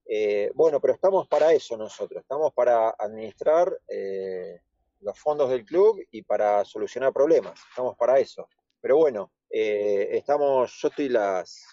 [0.05, 4.59] Eh, bueno, pero estamos para eso nosotros, estamos para administrar eh,
[5.03, 8.47] los fondos del club y para solucionar problemas, estamos para eso.
[8.81, 11.63] Pero bueno, eh, estamos, yo estoy las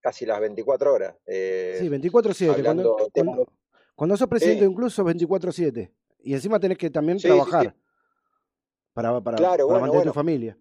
[0.00, 1.16] casi las 24 horas.
[1.26, 2.50] eh, Sí, 24-7.
[2.50, 3.46] hablando Cuando, cuando,
[3.94, 5.90] cuando sos presidente de un club sos 24-7.
[6.20, 7.36] Y encima tenés que también Sí, sí, sí.
[7.36, 7.74] trabajar
[8.92, 10.12] para, para, Claro, para bueno, mantener bueno.
[10.12, 10.58] tu familia.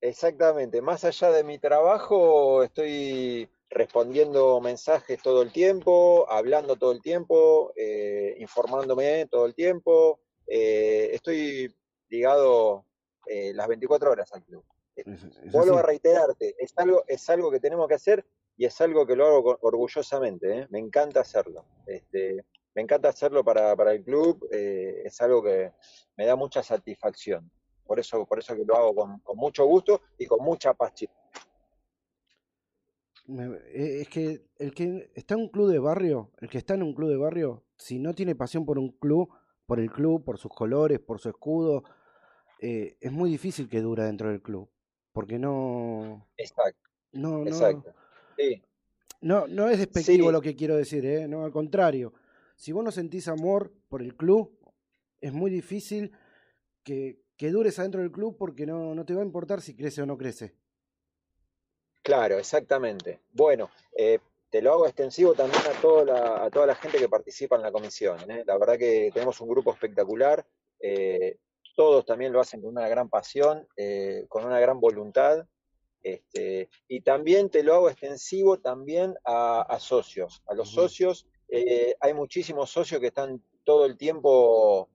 [0.00, 7.02] Exactamente, más allá de mi trabajo, estoy respondiendo mensajes todo el tiempo, hablando todo el
[7.02, 10.20] tiempo, eh, informándome todo el tiempo.
[10.48, 11.74] Eh, estoy
[12.08, 12.84] ligado
[13.26, 14.64] eh, las 24 horas al club.
[14.96, 18.24] Es- es Vuelvo a reiterarte, es algo, es algo que tenemos que hacer
[18.56, 20.66] y es algo que lo hago con- orgullosamente, ¿eh?
[20.70, 21.64] Me encanta hacerlo.
[21.86, 22.44] Este,
[22.74, 25.72] me encanta hacerlo para, para el club, eh, es algo que
[26.16, 27.50] me da mucha satisfacción.
[27.84, 31.10] Por eso, por eso que lo hago con, con mucho gusto y con mucha pasión.
[33.28, 36.82] Eh, Es que el que está en un club de barrio, el que está en
[36.82, 39.28] un club de barrio, si no tiene pasión por un club,
[39.68, 41.84] por el club, por sus colores, por su escudo,
[42.58, 44.70] eh, es muy difícil que dura dentro del club.
[45.12, 47.92] Porque no, Exacto, no, no, exacto.
[48.38, 48.62] Sí,
[49.20, 50.32] no, no es despectivo Sí.
[50.32, 51.28] lo que quiero decir, ¿eh?
[51.28, 52.14] No, al contrario.
[52.56, 54.58] Si vos no sentís amor por el club,
[55.20, 56.12] es muy difícil
[56.82, 60.00] que, que dures adentro del club porque no, no te va a importar si crece
[60.00, 60.54] o no crece.
[62.02, 63.20] claro, exactamente.
[63.34, 64.18] Bueno, eh,
[64.50, 67.62] te lo hago extensivo también a toda la, a toda la gente que participa en
[67.62, 68.44] la comisión, ¿eh?
[68.46, 70.46] La verdad que tenemos un grupo espectacular.
[70.80, 71.36] eh,
[71.76, 75.46] todos también lo hacen con una gran pasión, eh, con una gran voluntad.
[76.02, 80.42] Este, y también te lo hago extensivo también a, a socios.
[80.48, 81.26] A los socios,
[82.00, 84.88] hay muchísimos socios que están todo el tiempo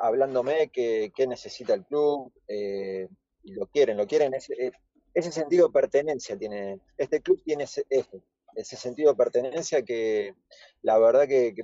[0.00, 4.32] hablándome que, que necesita el club, y lo quieren, lo quieren.
[4.34, 4.72] Ese,
[5.12, 8.22] ese sentido de pertenencia tiene, este club tiene ese, ese,
[8.56, 10.34] ese sentido de pertenencia que
[10.82, 11.54] la verdad que,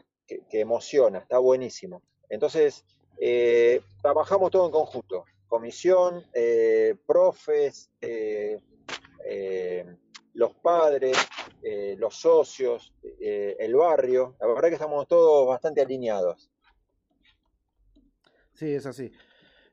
[0.53, 2.03] emociona, está buenísimo.
[2.29, 2.85] Entonces,
[3.21, 8.59] eh, trabajamos todo en conjunto, comisión, eh, profes, eh,
[10.35, 11.17] los padres,
[11.99, 16.51] los socios, el barrio, la verdad que estamos todos bastante alineados.
[18.55, 19.11] Sí, es así.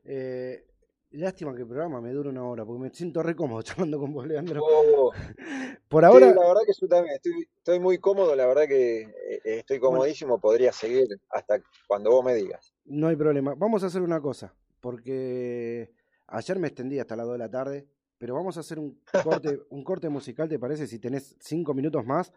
[0.04, 0.66] Eh,
[1.12, 4.12] Lástima que el programa me dura una hora, porque me siento re cómodo charlando con
[4.12, 4.62] vos, Leandro.
[4.64, 5.12] Oh,
[5.88, 9.00] Por sí, ahora, la verdad que yo también estoy, estoy muy cómodo, la verdad que
[9.02, 12.72] eh, estoy comodísimo, podría seguir hasta cuando vos me digas.
[12.84, 13.54] no hay problema.
[13.56, 15.90] Vamos a hacer una cosa, porque
[16.28, 17.88] ayer me extendí hasta las 2 de la tarde,
[18.18, 20.86] pero vamos a hacer un corte, un corte musical, ¿te parece?
[20.86, 22.32] Si tenés cinco minutos más.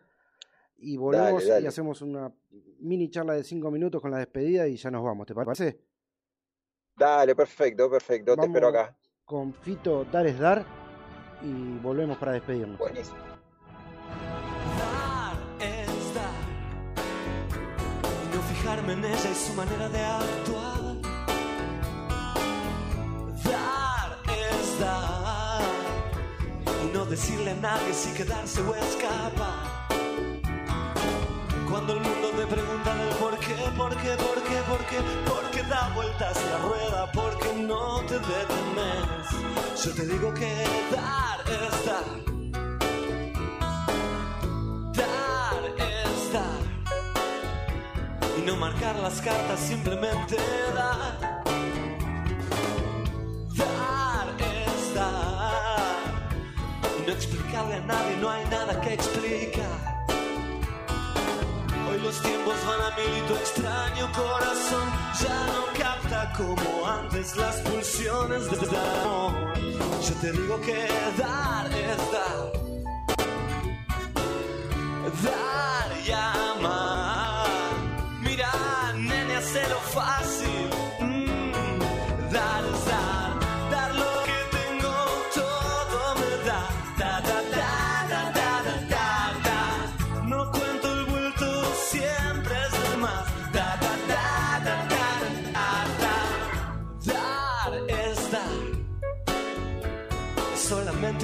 [0.78, 1.68] Y volvemos y dale.
[1.68, 2.34] hacemos una
[2.80, 5.80] mini charla de cinco minutos con la despedida y ya nos vamos, ¿te parece?
[6.96, 8.96] Dale, perfecto, perfecto, te espero Vamos acá.
[9.26, 10.64] Con Fito Dar es Dar
[11.42, 12.78] y volvemos para despedirnos.
[12.78, 13.18] Buenísimo.
[14.78, 16.32] Dar es dar.
[18.24, 21.02] Y no fijarme en ella y su manera de actuar.
[23.44, 25.62] Dar es dar.
[26.84, 29.73] Y no decirle a nadie si quedarse o escapar.
[31.74, 35.50] Cuando el mundo te pregunta del por qué, por qué, por qué, por qué, por
[35.50, 39.84] qué da vueltas la rueda, por qué no te detenes.
[39.84, 40.54] Yo te digo que
[40.92, 42.06] dar es dar.
[44.94, 46.62] Dar es dar.
[48.38, 50.38] Y no marcar las cartas, simplemente
[50.76, 51.42] dar.
[53.58, 56.04] Dar es dar.
[57.00, 59.93] Y no explicarle a nadie, no hay nada que explicar.
[62.04, 64.90] Los tiempos van a mil y tu extraño corazón.
[65.22, 69.54] Ya no capta como antes las pulsiones de amor.
[70.06, 70.88] Yo te digo que
[71.18, 72.52] dar es dar.
[75.24, 76.12] Dar y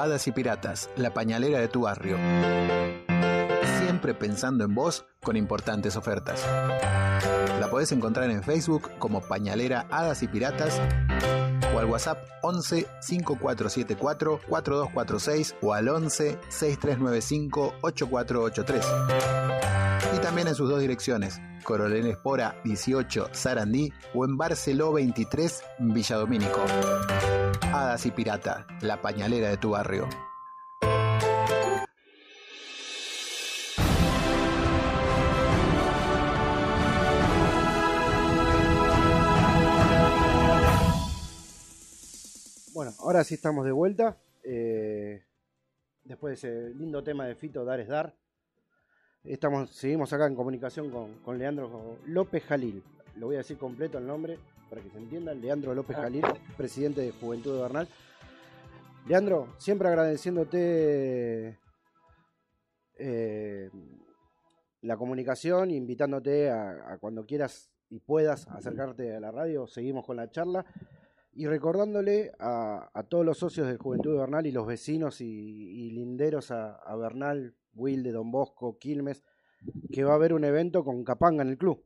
[0.00, 2.16] Hadas y Piratas, la pañalera de tu barrio.
[3.80, 6.42] Siempre pensando en vos con importantes ofertas.
[7.60, 10.80] La podés encontrar en Facebook como Pañalera Hadas y Piratas
[11.74, 19.89] o al WhatsApp 11 5474 4246 o al 11 6395 8483.
[20.22, 26.64] También en sus dos direcciones, Coronel Espora 18 Sarandí o en Barceló 23 Villa Domínico.
[27.72, 30.08] Hadas y Pirata, la pañalera de tu barrio.
[42.72, 44.16] Bueno, ahora sí estamos de vuelta.
[44.44, 45.22] eh,
[46.04, 48.14] después de ese lindo tema de Fito, Dar es Dar.
[49.24, 52.82] Estamos, seguimos acá en comunicación con, con Leandro López Jalil.
[53.16, 54.38] Lo voy a decir completo el nombre
[54.70, 55.34] para que se entienda.
[55.34, 56.24] Leandro López Jalil,
[56.56, 57.88] presidente de Juventud de Bernal.
[59.06, 61.58] Leandro, siempre agradeciéndote
[62.98, 63.70] eh,
[64.80, 69.66] la comunicación, invitándote a, a cuando quieras y puedas acercarte a la radio.
[69.66, 70.64] Seguimos con la charla
[71.34, 75.26] y recordándole a, a todos los socios de Juventud de Bernal y los vecinos y,
[75.26, 79.22] y linderos a, a Bernal, Wilde, Don Bosco, Quilmes,
[79.92, 81.84] que va a haber un evento con Capanga en el club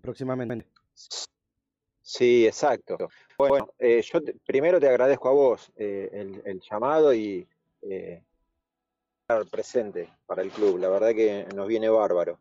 [0.00, 0.66] próximamente.
[2.00, 2.96] Sí, exacto.
[3.36, 6.08] Bueno, eh, yo primero te agradezco a vos eh,
[6.44, 7.46] el, llamado y
[7.82, 8.22] eh,
[9.20, 10.78] estar presente para el club.
[10.78, 12.40] La verdad que nos viene bárbaro.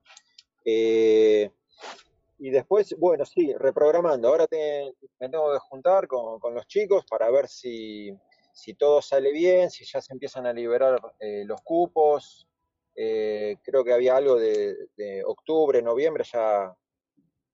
[0.63, 4.29] Y después, bueno, sí, reprogramando.
[4.29, 8.15] Ahora te- me tengo que juntar con los chicos para ver si,
[8.57, 12.47] si todo sale bien, si ya se empiezan a liberar eh, los cupos.
[12.95, 16.75] Eh, creo que había algo de, octubre, noviembre, ya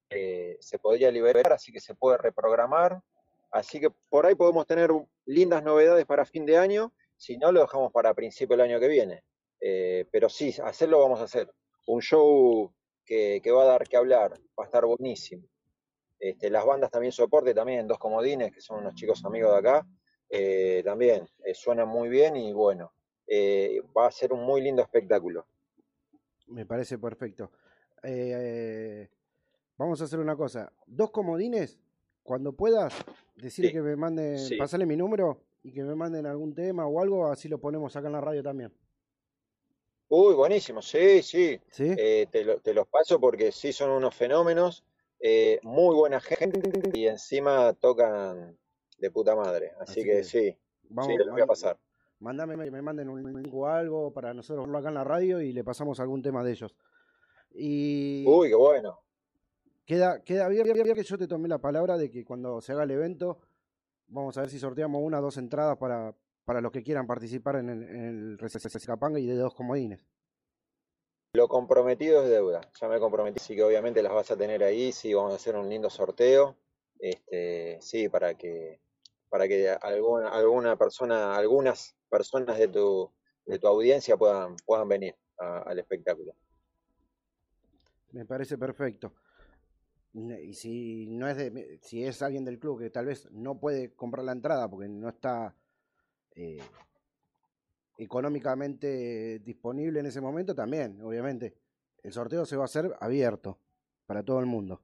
[0.10, 3.02] eh, se podría liberar, así que se puede reprogramar.
[3.52, 4.92] Así que por ahí podemos tener
[5.26, 8.88] lindas novedades para fin de año, si no lo dejamos para principio del año que
[8.88, 9.24] viene.
[9.60, 11.54] Pero sí, hacerlo vamos a hacer.
[11.86, 12.74] Un show
[13.06, 15.44] que, que va a dar que hablar, va a estar buenísimo.
[16.18, 19.86] Este, las bandas también soporte, también dos comodines, que son unos chicos amigos de acá,
[20.36, 22.92] eh, también eh, suenan muy bien y bueno,
[23.28, 25.46] eh, va a ser un muy lindo espectáculo.
[26.48, 27.52] Me parece perfecto.
[28.04, 29.08] Eh,
[29.78, 30.72] vamos a hacer una cosa.
[30.88, 31.80] Dos comodines,
[32.24, 32.94] cuando puedas,
[33.36, 34.58] decir Sí, que me manden, sí.
[34.58, 38.08] pasarle mi número y que me manden algún tema o algo, así lo ponemos acá
[38.08, 38.74] en la radio también.
[40.10, 41.60] Uy, buenísimo, sí, sí.
[41.72, 41.96] ¿Sí?
[41.96, 44.84] Te, lo- te los paso porque sí son unos fenómenos,
[45.64, 46.60] muy buena gente
[46.94, 48.58] y encima tocan
[49.04, 49.74] de puta madre.
[49.82, 50.58] Así, Así que, que sí,
[50.90, 51.78] Vamos, sí, los voy a pasar.
[52.20, 55.42] Mandame que me manden un link o algo para nosotros verlo acá en la radio
[55.42, 56.74] y le pasamos algún tema de ellos.
[57.54, 59.02] Y Uy, qué bueno.
[59.86, 62.92] queda, queda bien que yo te tomé la palabra de que cuando se haga el
[62.92, 63.40] evento,
[64.08, 66.16] vamos a ver si sorteamos una o dos entradas para,
[66.46, 70.08] para los que quieran participar en el, en el y de dos comodines.
[71.34, 72.62] Lo comprometido es deuda.
[72.80, 75.58] Ya me comprometí, sí que obviamente las vas a tener ahí, sí, vamos a hacer
[75.58, 76.56] un lindo sorteo.
[77.04, 78.80] Este, sí, para que,
[79.34, 83.12] para que alguna, alguna persona, algunas personas de tu,
[83.48, 86.36] de tu audiencia puedan, puedan venir al espectáculo.
[88.12, 89.12] Me parece perfecto.
[90.14, 93.96] Y si no es de, si es alguien del club que tal vez no puede
[93.96, 95.56] comprar la entrada porque no está
[96.36, 96.62] eh,
[97.98, 101.58] económicamente disponible en ese momento, también, obviamente.
[102.04, 103.58] El sorteo se va a hacer abierto
[104.06, 104.80] para todo el mundo.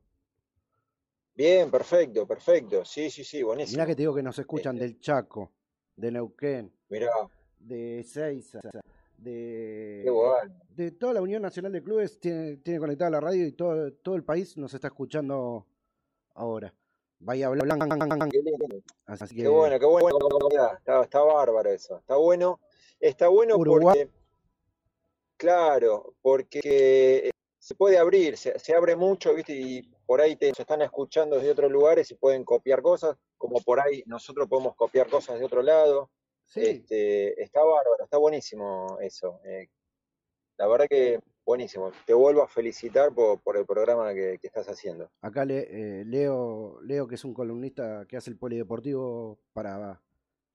[1.40, 2.84] Bien, perfecto, perfecto.
[2.84, 3.86] Sí, sí, sí, Mirá buenísimo.
[3.86, 5.54] que te digo que nos escuchan Este, del Chaco,
[5.96, 7.14] de Neuquén, mirá,
[7.58, 8.60] de Seiza,
[9.18, 10.54] de, bueno.
[10.76, 14.16] de toda la Unión Nacional de Clubes tiene, tiene conectada la radio y todo, todo
[14.16, 15.66] el país nos está escuchando
[16.34, 16.74] ahora.
[17.20, 17.88] Bahía Blanca.
[18.30, 18.84] Qué lindo.
[19.06, 20.18] Así Qué bueno, qué bueno.
[20.78, 22.00] Está, está bárbaro eso.
[22.00, 22.60] Está bueno.
[23.00, 24.00] Está bueno Uruguay.
[24.00, 24.12] porque,
[25.38, 29.54] claro, porque se puede abrir, se, se abre mucho, ¿viste?
[29.54, 33.62] Y por ahí te se están escuchando desde otros lugares y pueden copiar cosas, como
[33.62, 36.10] por ahí nosotros podemos copiar cosas de otro lado.
[36.46, 39.40] sí, Este, está bárbaro, está buenísimo eso.
[39.46, 39.68] Eh,
[40.58, 41.92] la verdad que buenísimo.
[42.08, 45.12] Te vuelvo a felicitar por, por el programa que, que estás haciendo.
[45.22, 45.68] acá le-
[46.02, 50.02] eh, Leo, Leo, que es un columnista que hace el polideportivo para,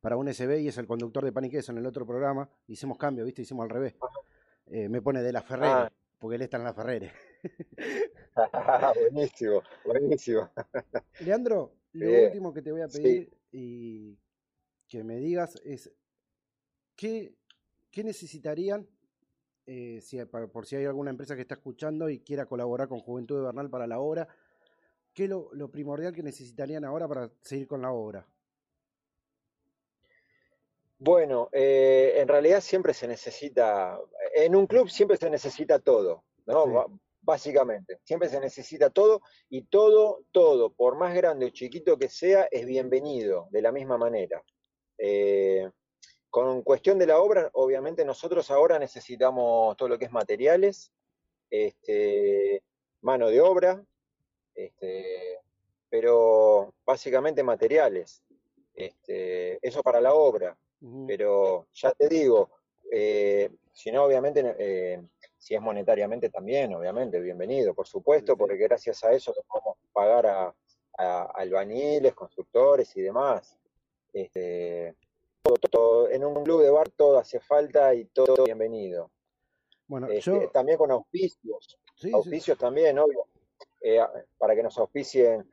[0.00, 2.48] para un SB y es el conductor de Pan y Queso en el otro programa.
[2.66, 3.42] Hicimos cambio, ¿viste?
[3.42, 3.94] Hicimos al revés.
[4.66, 5.92] Eh, me pone de la Ferrere, Ah.
[6.18, 7.12] porque él está en la Ferrere.
[8.96, 10.50] buenísimo, buenísimo.
[11.18, 12.98] Leandro, lo Bien, último que te voy a sí.
[12.98, 14.18] pedir y
[14.88, 15.92] que me digas es
[16.96, 17.34] qué,
[17.90, 18.88] qué necesitarían
[19.66, 23.00] eh, si, pa- por si hay alguna empresa que está escuchando y quiera colaborar con
[23.00, 24.28] Juventud de Bernal para la obra,
[25.14, 28.26] ¿qué es lo, lo primordial que necesitarían ahora para seguir con la obra?
[30.98, 33.98] Bueno, eh, en realidad siempre se necesita,
[34.34, 36.64] en un club siempre se necesita todo, ¿no?
[36.64, 36.70] Sí.
[37.24, 42.46] Básicamente, siempre se necesita todo y todo, todo, por más grande o chiquito que sea,
[42.50, 44.44] es bienvenido de la misma manera.
[44.98, 45.70] Eh,
[46.28, 50.92] con cuestión de la obra, obviamente nosotros ahora necesitamos todo lo que es materiales,
[51.48, 52.62] este,
[53.00, 53.82] mano de obra,
[54.54, 55.40] este,
[55.88, 58.22] pero básicamente materiales.
[58.74, 60.56] Este, eso para la obra.
[61.06, 62.50] Pero ya te digo,
[62.90, 65.02] eh, si no, obviamente, eh,
[65.44, 70.54] si es monetariamente también, obviamente, bienvenido, por supuesto, porque gracias a eso podemos pagar a,
[70.96, 73.58] a albañiles, constructores y demás.
[74.10, 74.94] Este,
[75.42, 79.10] todo- todo- en un club de bar todo hace falta y todo bienvenido.
[79.86, 80.48] Bueno, Este, yo...
[80.50, 83.26] también con auspicios, Sí, sí, auspicios también, obvio,
[83.82, 84.00] eh,
[84.38, 85.46] para que nos auspicien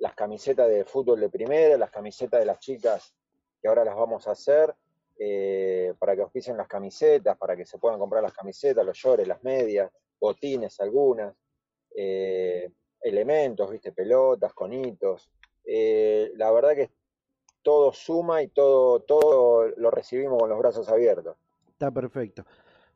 [0.00, 3.14] las camisetas de fútbol de primera, las camisetas de las chicas
[3.62, 4.74] que ahora las vamos a hacer,
[5.22, 9.28] eh, para que auspicien las camisetas, para que se puedan comprar las camisetas, los llores,
[9.28, 11.36] las medias, botines algunas,
[11.94, 12.70] eh,
[13.02, 15.30] elementos, viste, pelotas, conitos.
[15.62, 16.90] Eh, la verdad que
[17.60, 21.36] todo suma y todo, todo lo recibimos con los brazos abiertos.
[21.68, 22.46] Está perfecto.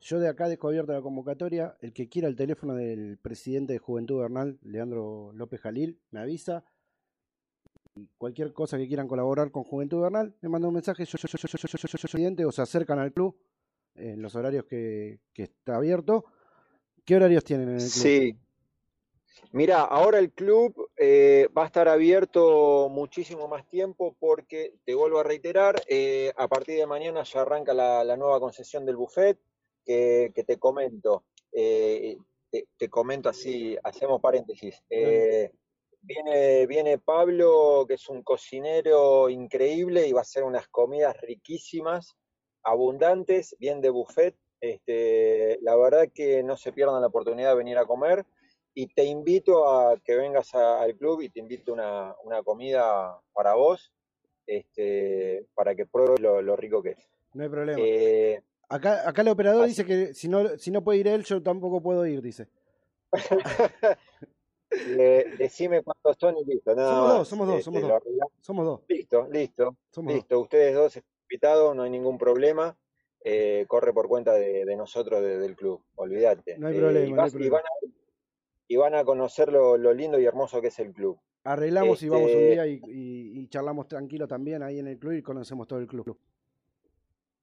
[0.01, 1.77] Yo de acá dejo la convocatoria.
[1.79, 6.63] El que quiera el teléfono del presidente de Juventud Bernal, Leandro López Jalil, me avisa.
[7.95, 11.27] Y cualquier cosa que quieran colaborar con Juventud Bernal, me mandan un mensaje, yo, yo,
[11.27, 13.37] yo, yo, yo, yo, yo, yo, yo, yo, o se acercan al club
[13.95, 16.25] en los horarios que, que está abierto.
[17.05, 17.89] ¿Qué horarios tienen en el club?
[17.89, 18.37] Sí.
[19.51, 25.19] Mira, ahora el club eh, va a estar abierto muchísimo más tiempo porque, te vuelvo
[25.19, 29.39] a reiterar, eh, a partir de mañana ya arranca la, la nueva concesión del buffet,
[29.85, 31.23] que, que te comento,
[31.53, 32.17] eh,
[32.49, 34.81] te, te comento así, hacemos paréntesis.
[34.89, 35.51] Eh,
[36.05, 42.15] viene, viene Pablo, que es un cocinero increíble y va a hacer unas comidas riquísimas,
[42.63, 44.35] abundantes, bien de buffet.
[44.61, 48.25] Este, la verdad que no se pierdan la oportunidad de venir a comer
[48.73, 53.19] y te invito a que vengas a- al club y te invito una, una comida
[53.33, 53.91] para vos,
[54.47, 57.09] este, para que pruebes lo, lo rico que es.
[57.33, 57.79] No hay problema.
[57.81, 61.23] Eh, Acá, acá el operador así- dice que si no, si no puede ir él,
[61.23, 62.47] yo tampoco puedo ir, dice.
[64.69, 66.75] le- decime cuántos son y listo.
[66.75, 68.31] nada Somos dos, somos dos, Este, somos dos.
[68.41, 68.81] Somos dos.
[68.87, 70.19] Listo, listo, Somos dos.
[70.21, 70.39] listo.
[70.39, 72.77] Ustedes dos están invitados, no hay ningún problema.
[73.27, 76.57] Eh, corre por cuenta de, de nosotros, de- del club, olvídate.
[76.59, 77.55] No hay Eh, problema, y, no hay vas- y problema.
[77.57, 77.95] van a,
[78.67, 81.17] y van a conocer lo, lo lindo y hermoso que es el club.
[81.43, 84.97] Arreglamos y vamos un Este, día y, y- y charlamos tranquilo también ahí en el
[84.99, 86.17] club y conocemos todo el club.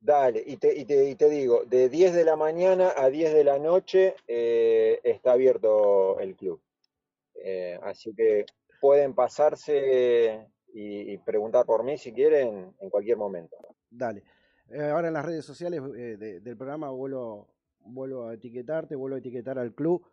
[0.00, 3.32] Dale, y te, y te, y te digo, de 10 de la mañana a 10
[3.32, 6.60] de la noche eh, está abierto el club.
[7.44, 8.46] Eh, así que
[8.80, 13.56] pueden pasarse y, y preguntar por mí si quieren en cualquier momento.
[13.90, 14.22] Dale.
[14.70, 17.48] Eh, ahora en las redes sociales eh, de- del programa vuelvo,
[17.80, 20.06] vuelvo a etiquetarte, vuelvo a etiquetar al club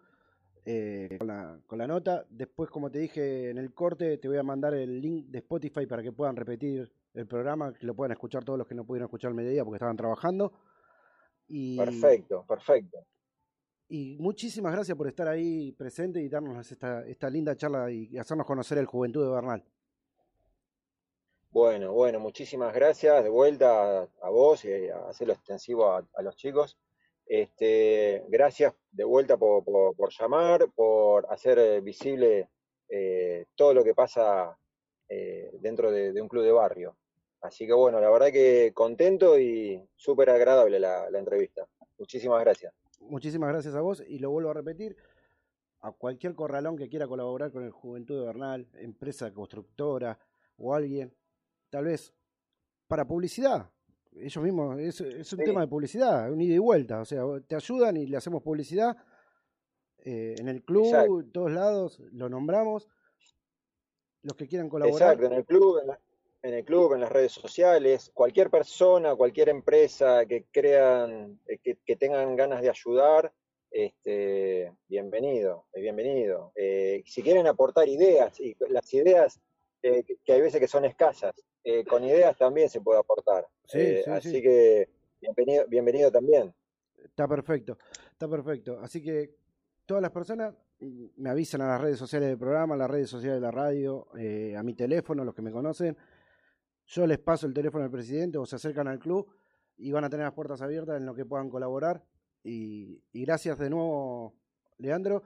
[0.65, 2.25] eh, con, la, con la nota.
[2.29, 5.85] Después, como te dije en el corte, te voy a mandar el link de Spotify
[5.85, 9.05] para que puedan repetir el programa, que lo puedan escuchar todos los que no pudieron
[9.07, 10.51] escuchar al mediodía porque estaban trabajando.
[11.47, 12.99] Y, Perfecto, perfecto.
[13.91, 18.45] Y muchísimas gracias por estar ahí presente y darnos esta, esta linda charla y hacernos
[18.45, 19.63] conocer el Juventud de Bernal.
[21.49, 26.77] Bueno, bueno, muchísimas gracias de vuelta a, vos y a hacerlo extensivo a, los chicos.
[27.25, 32.49] Este, gracias de vuelta por, por- llamar, por hacer eh, visible
[32.87, 34.55] eh, todo lo que pasa
[35.07, 36.95] eh, dentro de, de un club de barrio.
[37.41, 41.67] Así que bueno, la verdad que contento y súper agradable la, la entrevista.
[41.97, 42.71] Muchísimas gracias.
[42.99, 44.95] Muchísimas gracias a vos y lo vuelvo a repetir.
[45.81, 50.19] A cualquier corralón que quiera colaborar con el Juventud de Bernal, empresa constructora
[50.57, 51.13] o alguien,
[51.69, 52.13] tal vez
[52.87, 53.69] para publicidad.
[54.11, 55.45] Ellos mismos, es, es un Sí.
[55.45, 56.99] tema de publicidad, un ida y vuelta.
[56.99, 58.97] O sea, te ayudan y le hacemos publicidad
[59.99, 61.19] eh, en el club, Exacto.
[61.21, 62.89] en todos lados, lo nombramos.
[64.23, 65.13] Los que quieran colaborar.
[65.13, 65.99] Exacto, en el club, en, la-
[66.41, 71.77] en el club, en las redes sociales, cualquier persona, cualquier empresa que crean, eh, que,
[71.85, 73.33] que tengan ganas de ayudar,
[73.71, 76.51] este, bienvenido, es bienvenido.
[76.55, 79.39] Eh, si quieren aportar ideas, y las ideas
[79.83, 83.47] eh, que, hay veces que son escasas, eh, con ideas también se puede aportar.
[83.65, 84.41] Sí, sí, así sí.
[84.41, 84.89] que
[85.21, 86.53] bienvenido, bienvenido también.
[86.97, 87.77] Está perfecto,
[88.11, 88.79] está perfecto.
[88.79, 89.35] Así que
[89.85, 93.09] todas las personas mm, me avisan a las redes sociales del programa, a las redes
[93.09, 94.07] sociales de la radio,
[94.57, 95.95] a mi teléfono, los que me conocen.
[96.89, 99.31] Yo les paso el teléfono al presidente o se acercan al club
[99.77, 102.03] y van a tener las puertas abiertas en lo que puedan colaborar.
[102.43, 104.33] Y, y gracias de nuevo,
[104.79, 105.21] Leandro.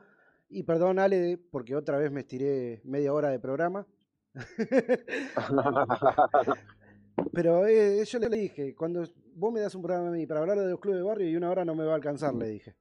[0.50, 3.88] Y perdón, Ale, porque otra vez me estiré media hora de programa.
[7.32, 10.60] Pero eh, yo le dije, cuando vos me das un programa a mí para hablar
[10.60, 12.76] de los clubes de barrio y una hora no me va a alcanzar, le dije.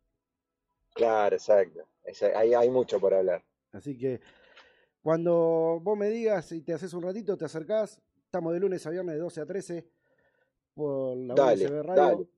[0.92, 1.86] Claro, exacto.
[2.34, 3.44] Hay, hay mucho por hablar.
[3.70, 4.20] Así que
[5.00, 8.02] cuando vos me digas y te haces un ratito, te acercás,
[8.32, 9.86] estamos de lunes a viernes de 12 a 13
[10.72, 12.02] por la Dale, USB Radio.
[12.02, 12.28] dale.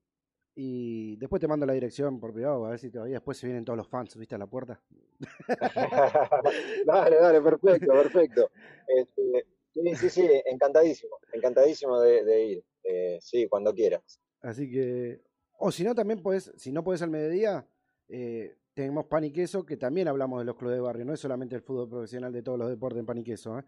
[0.53, 3.63] Y después te mando la dirección por privado, a ver si todavía después se vienen
[3.63, 4.35] todos los fans, ¿viste?
[4.35, 4.83] A la puerta.
[6.85, 8.49] Dale, dale, perfecto, perfecto.
[8.85, 12.63] Este, sí, sí, sí, encantadísimo, encantadísimo de, de ir.
[12.83, 14.19] Eh, sí, cuando quieras.
[14.41, 15.21] Así que,
[15.59, 17.65] o si no, también puedes, si no puedes al mediodía,
[18.09, 21.21] eh, tenemos pan y queso, que también hablamos de los clubes de barrio, no es
[21.21, 23.57] solamente el fútbol profesional de todos los deportes en pan y queso.
[23.57, 23.63] ¿eh?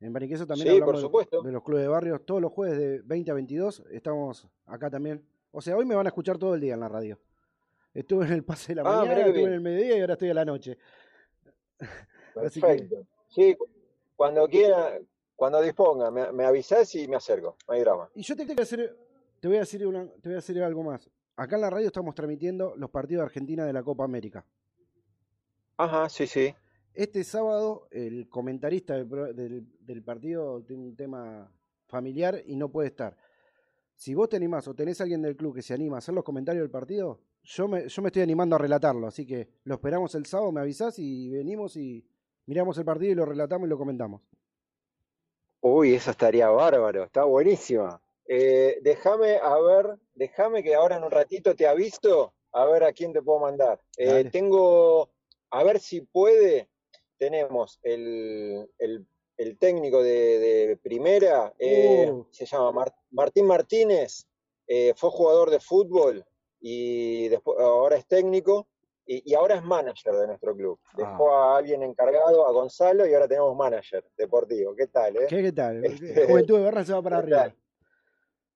[0.00, 1.42] En pan y queso también Sí, por hablamos de- supuesto.
[1.42, 5.24] de los clubes de barrio todos los jueves de 20 a 22, estamos acá también.
[5.52, 7.18] O sea, hoy me van a escuchar todo el día en la radio.
[7.94, 10.28] Estuve en el pase de la Ah, mañana, estuve en el mediodía y ahora estoy
[10.30, 10.76] a la noche.
[12.36, 13.06] Así que- Perfecto.
[13.28, 13.56] Sí,
[14.14, 14.98] cuando quiera,
[15.34, 18.10] cuando disponga, me, me avisás y me acerco, no hay drama.
[18.14, 18.96] Y yo te, a hacer,
[19.40, 21.08] te voy a decir una, te voy a decir algo más.
[21.36, 24.44] Acá en la radio estamos transmitiendo los partidos de Argentina de la Copa América.
[25.78, 26.54] Ajá, sí, sí.
[26.96, 31.52] Este sábado el comentarista del, pro- del- del partido tiene un tema
[31.86, 33.16] familiar y no puede estar.
[33.94, 36.24] Si vos te animás o tenés alguien del club que se anima a hacer los
[36.24, 39.06] comentarios del partido, yo me, yo me estoy animando a relatarlo.
[39.06, 42.04] Así que lo esperamos el sábado, me avisás y venimos y
[42.46, 44.22] miramos el partido y lo relatamos y lo comentamos.
[45.60, 48.00] Uy, eso estaría bárbaro, está buenísima.
[48.26, 52.92] Eh, déjame, a ver, déjame que ahora en un ratito te aviso, a ver a
[52.92, 53.80] quién te puedo mandar.
[53.96, 55.10] Eh, tengo,
[55.50, 56.68] a ver si puede,
[57.18, 59.06] tenemos el, el-
[59.38, 60.38] el técnico de,
[60.68, 62.26] de primera, eh, Uh.
[62.30, 64.26] se llama Mar- Martín Martínez,
[64.66, 66.24] eh, fue jugador de fútbol
[66.58, 68.66] y después, ahora es técnico
[69.04, 70.80] y, y ahora es manager de nuestro club.
[70.96, 74.74] Dejó a alguien encargado, a Gonzalo, y ahora tenemos manager deportivo.
[74.74, 75.26] ¿Qué tal, eh?
[75.28, 75.84] ¿Qué, qué tal?
[75.84, 77.38] Este, Juventud de Berna se va para ¿qué arriba.
[77.42, 77.56] tal?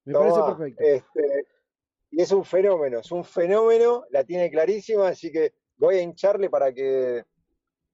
[0.06, 0.82] Me parece perfecto.
[0.82, 1.46] este,
[2.10, 6.48] y es un fenómeno, es un fenómeno, la tiene clarísima, así que voy a hincharle
[6.48, 7.22] para que.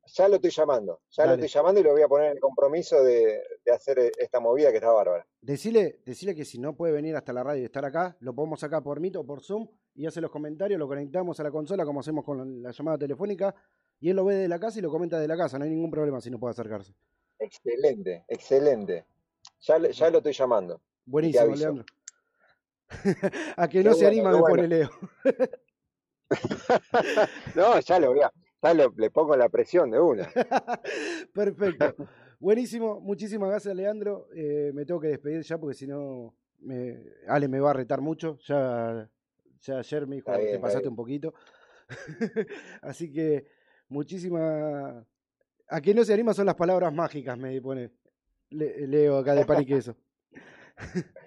[0.07, 2.41] Ya lo estoy llamando, ya lo estoy llamando y lo voy a poner en el
[2.41, 5.27] compromiso de, de hacer esta movida que está bárbara.
[5.41, 8.61] Decile, decile que si no puede venir hasta la radio y estar acá, lo podemos
[8.61, 11.85] sacar por Meet o por Zoom y hace los comentarios, lo conectamos a la consola
[11.85, 13.55] como hacemos con la llamada telefónica
[13.99, 15.71] y él lo ve de la casa y lo comenta de la casa, no hay
[15.71, 16.95] ningún problema si no puede acercarse.
[17.39, 19.07] Excelente, excelente.
[19.61, 20.81] Ya, ya lo estoy llamando.
[21.05, 21.55] Buenísimo.
[21.55, 21.85] Leandro.
[23.57, 24.57] a que no Qué se bueno, anima, me bueno.
[24.57, 24.91] pone Leo.
[27.55, 28.33] No, ya lo voy a,
[28.69, 30.29] ya lo- le pongo la presión de una.
[31.35, 31.95] Perfecto.
[32.39, 34.29] Buenísimo, muchísimas gracias, Leandro.
[34.35, 38.01] Eh, me tengo que despedir ya porque si no, me- Ale me va a retar
[38.01, 38.39] mucho.
[38.47, 39.09] Ya,
[39.63, 41.35] ya ayer me dijo, bien, te pasaste un poquito.
[42.83, 43.47] Así que
[43.89, 45.05] muchísimas...
[45.69, 47.91] A que no se anima son las palabras mágicas, me pone
[48.51, 49.97] Le- Leo acá de pan y queso.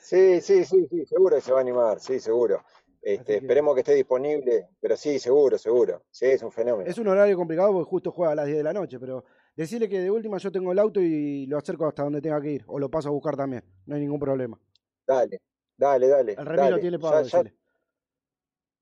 [0.00, 2.64] Sí, sí, sí, sí, seguro que se va a animar, sí, seguro.
[3.00, 6.04] Este, que- Esperemos que esté disponible, pero sí, seguro, seguro.
[6.10, 6.90] Sí, es un fenómeno.
[6.90, 9.88] Es un horario complicado porque justo juega a las 10 de la noche, pero decirle
[9.88, 12.64] que de última yo tengo el auto y lo acerco hasta donde tenga que ir,
[12.66, 14.60] o lo paso a buscar también, no hay ningún problema.
[15.06, 15.40] Dale,
[15.76, 16.32] dale, dale.
[16.32, 16.80] El remiro dale.
[16.80, 17.44] tiene pago, ya-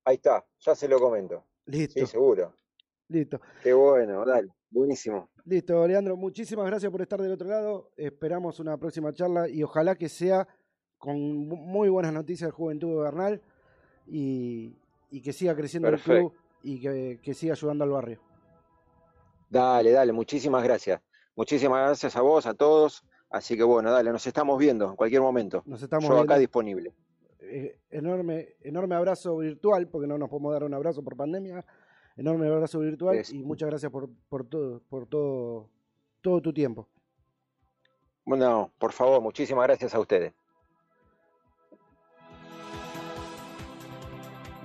[0.05, 1.43] ahí está, ya se lo comento.
[1.65, 2.53] Listo, Sí, seguro.
[3.09, 3.39] listo.
[3.61, 5.29] Qué bueno, dale, buenísimo.
[5.45, 7.91] Listo, Leandro, muchísimas gracias por estar del otro lado.
[7.95, 10.47] Esperamos una próxima charla y ojalá que sea
[10.97, 11.17] con
[11.47, 13.41] mu- muy buenas noticias del Juventud Bernal
[14.07, 14.75] y,
[15.11, 18.19] y que siga creciendo el club y que, que siga ayudando al barrio.
[19.49, 21.01] Dale, dale, muchísimas gracias.
[21.35, 23.03] Muchísimas gracias a vos, a todos.
[23.29, 25.63] Así que bueno, dale, nos estamos viendo en cualquier momento.
[25.65, 26.93] Nos estamos Yo acá disponible.
[27.39, 31.63] Eh, enorme, enorme abrazo virtual, porque no nos podemos dar un abrazo por pandemia.
[32.17, 35.69] Enorme abrazo virtual Es- y muchas gracias por, por todo, por todo,
[36.21, 36.87] todo tu tiempo.
[38.25, 40.33] Bueno, por favor, muchísimas gracias a ustedes.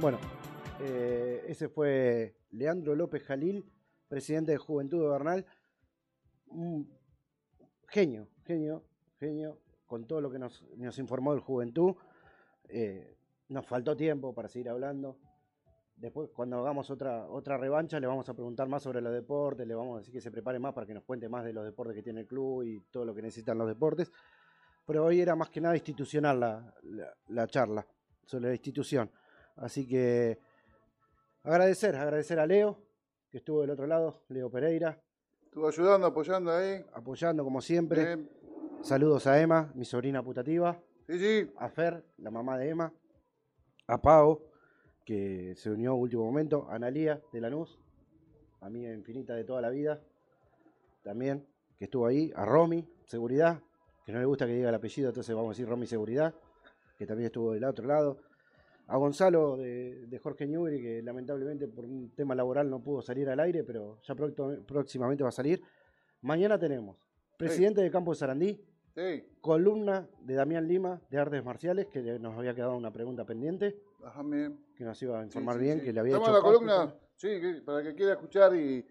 [0.02, 0.18] Bueno,
[0.80, 3.64] eh, ese fue Leandro López Jalil,
[4.08, 5.46] presidente de Juventud de Bernal.
[7.86, 8.82] Genio, genio,
[9.20, 11.94] genio, con todo lo que nos, nos informó el Juventud.
[12.68, 13.16] Eh,
[13.50, 15.20] nos faltó tiempo para seguir hablando.
[15.94, 19.74] Después, cuando hagamos otra, otra revancha, le vamos a preguntar más sobre los deportes, le
[19.76, 21.94] vamos a decir que se prepare más para que nos cuente más de los deportes
[21.94, 24.10] que tiene el club y todo lo que necesitan los deportes.
[24.84, 27.86] Pero hoy era más que nada institucional la, la- la charla
[28.26, 29.08] sobre la institución.
[29.56, 30.38] Así que
[31.42, 32.78] agradecer, agradecer a Leo,
[33.30, 35.00] que estuvo del otro lado, Leo Pereira,
[35.44, 36.82] Estuvo ayudando, apoyando ahí.
[36.94, 38.04] apoyando como siempre.
[38.06, 38.30] Bien.
[38.82, 41.52] Saludos a Emma, mi sobrina putativa, Sí, sí.
[41.58, 42.92] a Fer, la mamá de Emma,
[43.86, 44.40] a Pau,
[45.04, 47.78] que se unió a último momento, a Analía de Lanús,
[48.62, 50.00] amiga infinita de toda la vida,
[51.02, 51.46] también,
[51.78, 53.60] que estuvo ahí, a Romy, seguridad,
[54.06, 56.34] que no le gusta que diga el apellido, entonces vamos a decir Romy Seguridad,
[56.96, 58.18] que también estuvo del otro lado,
[58.88, 63.28] a Gonzalo de, de Jorge Newbery, que lamentablemente por un tema laboral no pudo salir
[63.28, 65.62] al aire, pero ya pronto- próximamente va a salir.
[66.22, 66.96] Mañana tenemos
[67.38, 68.60] presidente de Campo de Sarandí,
[68.94, 69.24] Sí.
[69.40, 74.22] columna de Damián Lima de Artes Marciales, que nos había quedado una pregunta pendiente, Ajá,
[74.22, 74.62] bien.
[74.76, 77.28] que nos iba a informar sí, bien, que le había hecho la columna, sí,
[77.64, 78.84] para que quiera escuchar y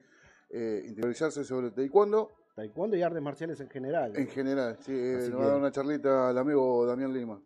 [0.49, 4.13] eh, interiorizarse sobre el taekwondo Taekwondo y artes marciales en general.
[4.17, 4.75] en general.
[4.81, 7.41] Sí, eh, Así nos que- va a dar una charlita al amigo Damián Lima.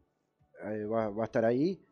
[0.64, 1.85] Eh, va, va a estar ahí.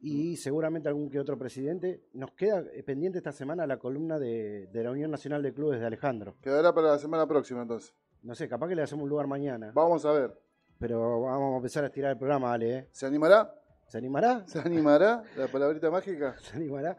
[0.00, 2.04] Y seguramente algún que otro presidente.
[2.12, 5.80] Nos queda eh, pendiente esta semana la columna de, de la Unión Nacional de Clubes
[5.80, 6.36] de Alejandro.
[6.40, 7.94] Quedará para la semana próxima entonces.
[8.22, 9.72] No sé, capaz que le hacemos un lugar mañana.
[9.74, 10.38] Vamos a ver.
[10.78, 12.76] Pero vamos a empezar a estirar el programa, Ale.
[12.76, 12.88] ¿eh?
[12.92, 13.52] ¿Se animará?
[13.86, 14.46] ¿Se animará?
[14.46, 16.36] ¿Se animará la palabrita mágica?
[16.40, 16.96] se animará.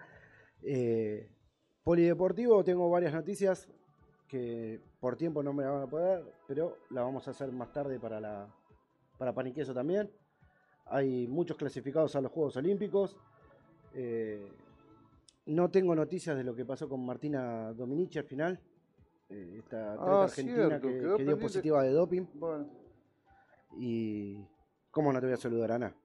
[0.62, 1.30] Eh,
[1.84, 3.70] polideportivo, tengo varias noticias
[4.28, 7.72] que por tiempo no me la van a poder, pero la vamos a hacer más
[7.72, 8.48] tarde para la
[9.18, 10.12] para Paniqueso también.
[10.90, 13.16] Hay muchos clasificados a los Juegos Olímpicos.
[13.94, 14.52] Eh,
[15.48, 18.60] no tengo noticias de lo que pasó con Martina Dominici al final.
[19.30, 20.88] Eh, esta Ah, argentina cierto,
[21.18, 22.26] que, dio positiva de doping.
[22.34, 22.68] Bueno,
[23.78, 24.44] Y.
[24.91, 25.95] ¿Cómo no te voy a saludar, Ana?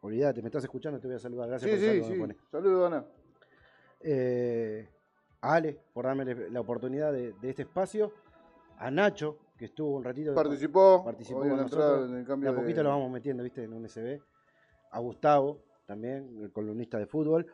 [0.00, 1.48] Olvídate, me estás escuchando, te voy a saludar.
[1.48, 2.20] Gracias sí, por el sí, saludo que me sí.
[2.20, 2.50] pone.
[2.50, 3.04] Saludos, Ana.
[4.00, 4.88] eh,
[5.40, 8.12] a Ale por darme la oportunidad de, de este espacio,
[8.78, 10.34] a Nacho, que estuvo un ratito.
[10.34, 12.08] Participó, participó con nosotros.
[12.10, 14.20] en el De cambio a poquito de- lo vamos metiendo, viste, en un SB.
[14.90, 17.46] A Gustavo, también, el columnista de fútbol.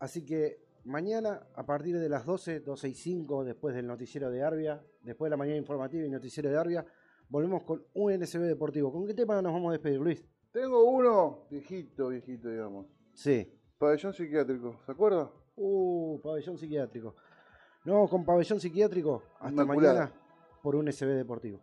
[0.00, 4.42] Así que mañana, a partir de las 12, 12 y 5, después del noticiero de
[4.42, 6.84] Arbia, después de la mañana informativa y noticiero de Arbia,
[7.28, 8.92] volvemos con un NSB deportivo.
[8.92, 10.24] ¿Con qué tema nos vamos a despedir, Luis?
[10.52, 12.86] Tengo uno viejito, viejito, digamos.
[13.12, 13.48] Sí.
[13.78, 15.30] Pabellón psiquiátrico, ¿se acuerda?
[15.56, 17.14] Uh, pabellón psiquiátrico.
[17.84, 19.22] No, con pabellón psiquiátrico.
[19.38, 20.00] Hasta Inmaculada.
[20.06, 20.20] mañana
[20.64, 21.60] por un SB deportivo.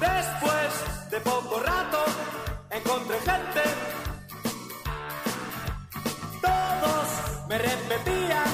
[0.00, 0.72] Después
[1.08, 2.04] de poco rato
[2.68, 3.62] encontré gente.
[6.42, 7.08] Todos
[7.48, 8.50] me repetían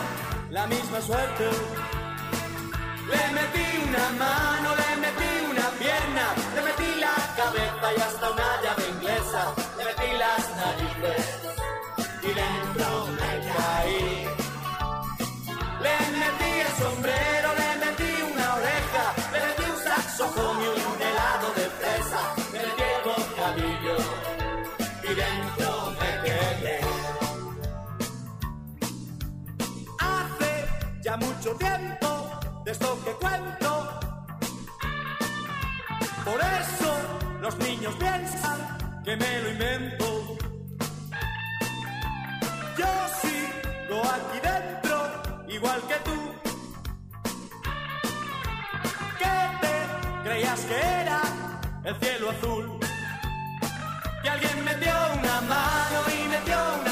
[0.50, 1.48] la misma suerte.
[3.08, 8.62] Le metí una mano, le metí una pierna, le metí la cabeza y hasta una
[8.62, 9.54] llave inglesa.
[9.78, 11.24] Le metí las narices
[12.22, 14.28] y dentro me caí.
[15.80, 17.41] Le metí el sombrero,
[31.22, 32.08] mucho tiempo
[32.64, 34.00] de esto que cuento.
[36.24, 36.90] Por eso
[37.40, 38.58] los niños piensan
[39.04, 40.06] que me lo invento.
[42.78, 42.92] Yo
[43.22, 44.96] sigo aquí dentro,
[45.48, 46.18] igual que tú.
[49.20, 49.74] Que te
[50.24, 51.20] creías que era
[51.84, 52.80] el cielo azul.
[54.22, 56.91] Que alguien metió una mano y metió una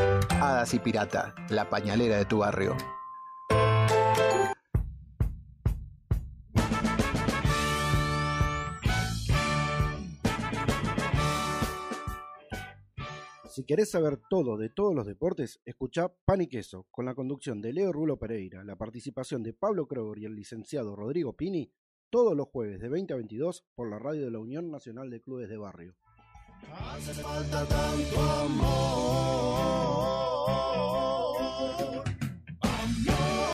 [0.43, 2.75] Hadas y Pirata, la pañalera de tu barrio.
[13.51, 17.61] Si querés saber todo de todos los deportes, escuchá Pan y Queso, con la conducción
[17.61, 21.71] de Leo Rulo Pereira, la participación de Pablo Kroger y el licenciado Rodrigo Pini,
[22.09, 25.21] todos los jueves de 20 a 22 por la radio de la Unión Nacional de
[25.21, 25.95] Clubes de Barrio.
[26.69, 29.61] Hace falta tanto amor.
[32.61, 33.40] Amor.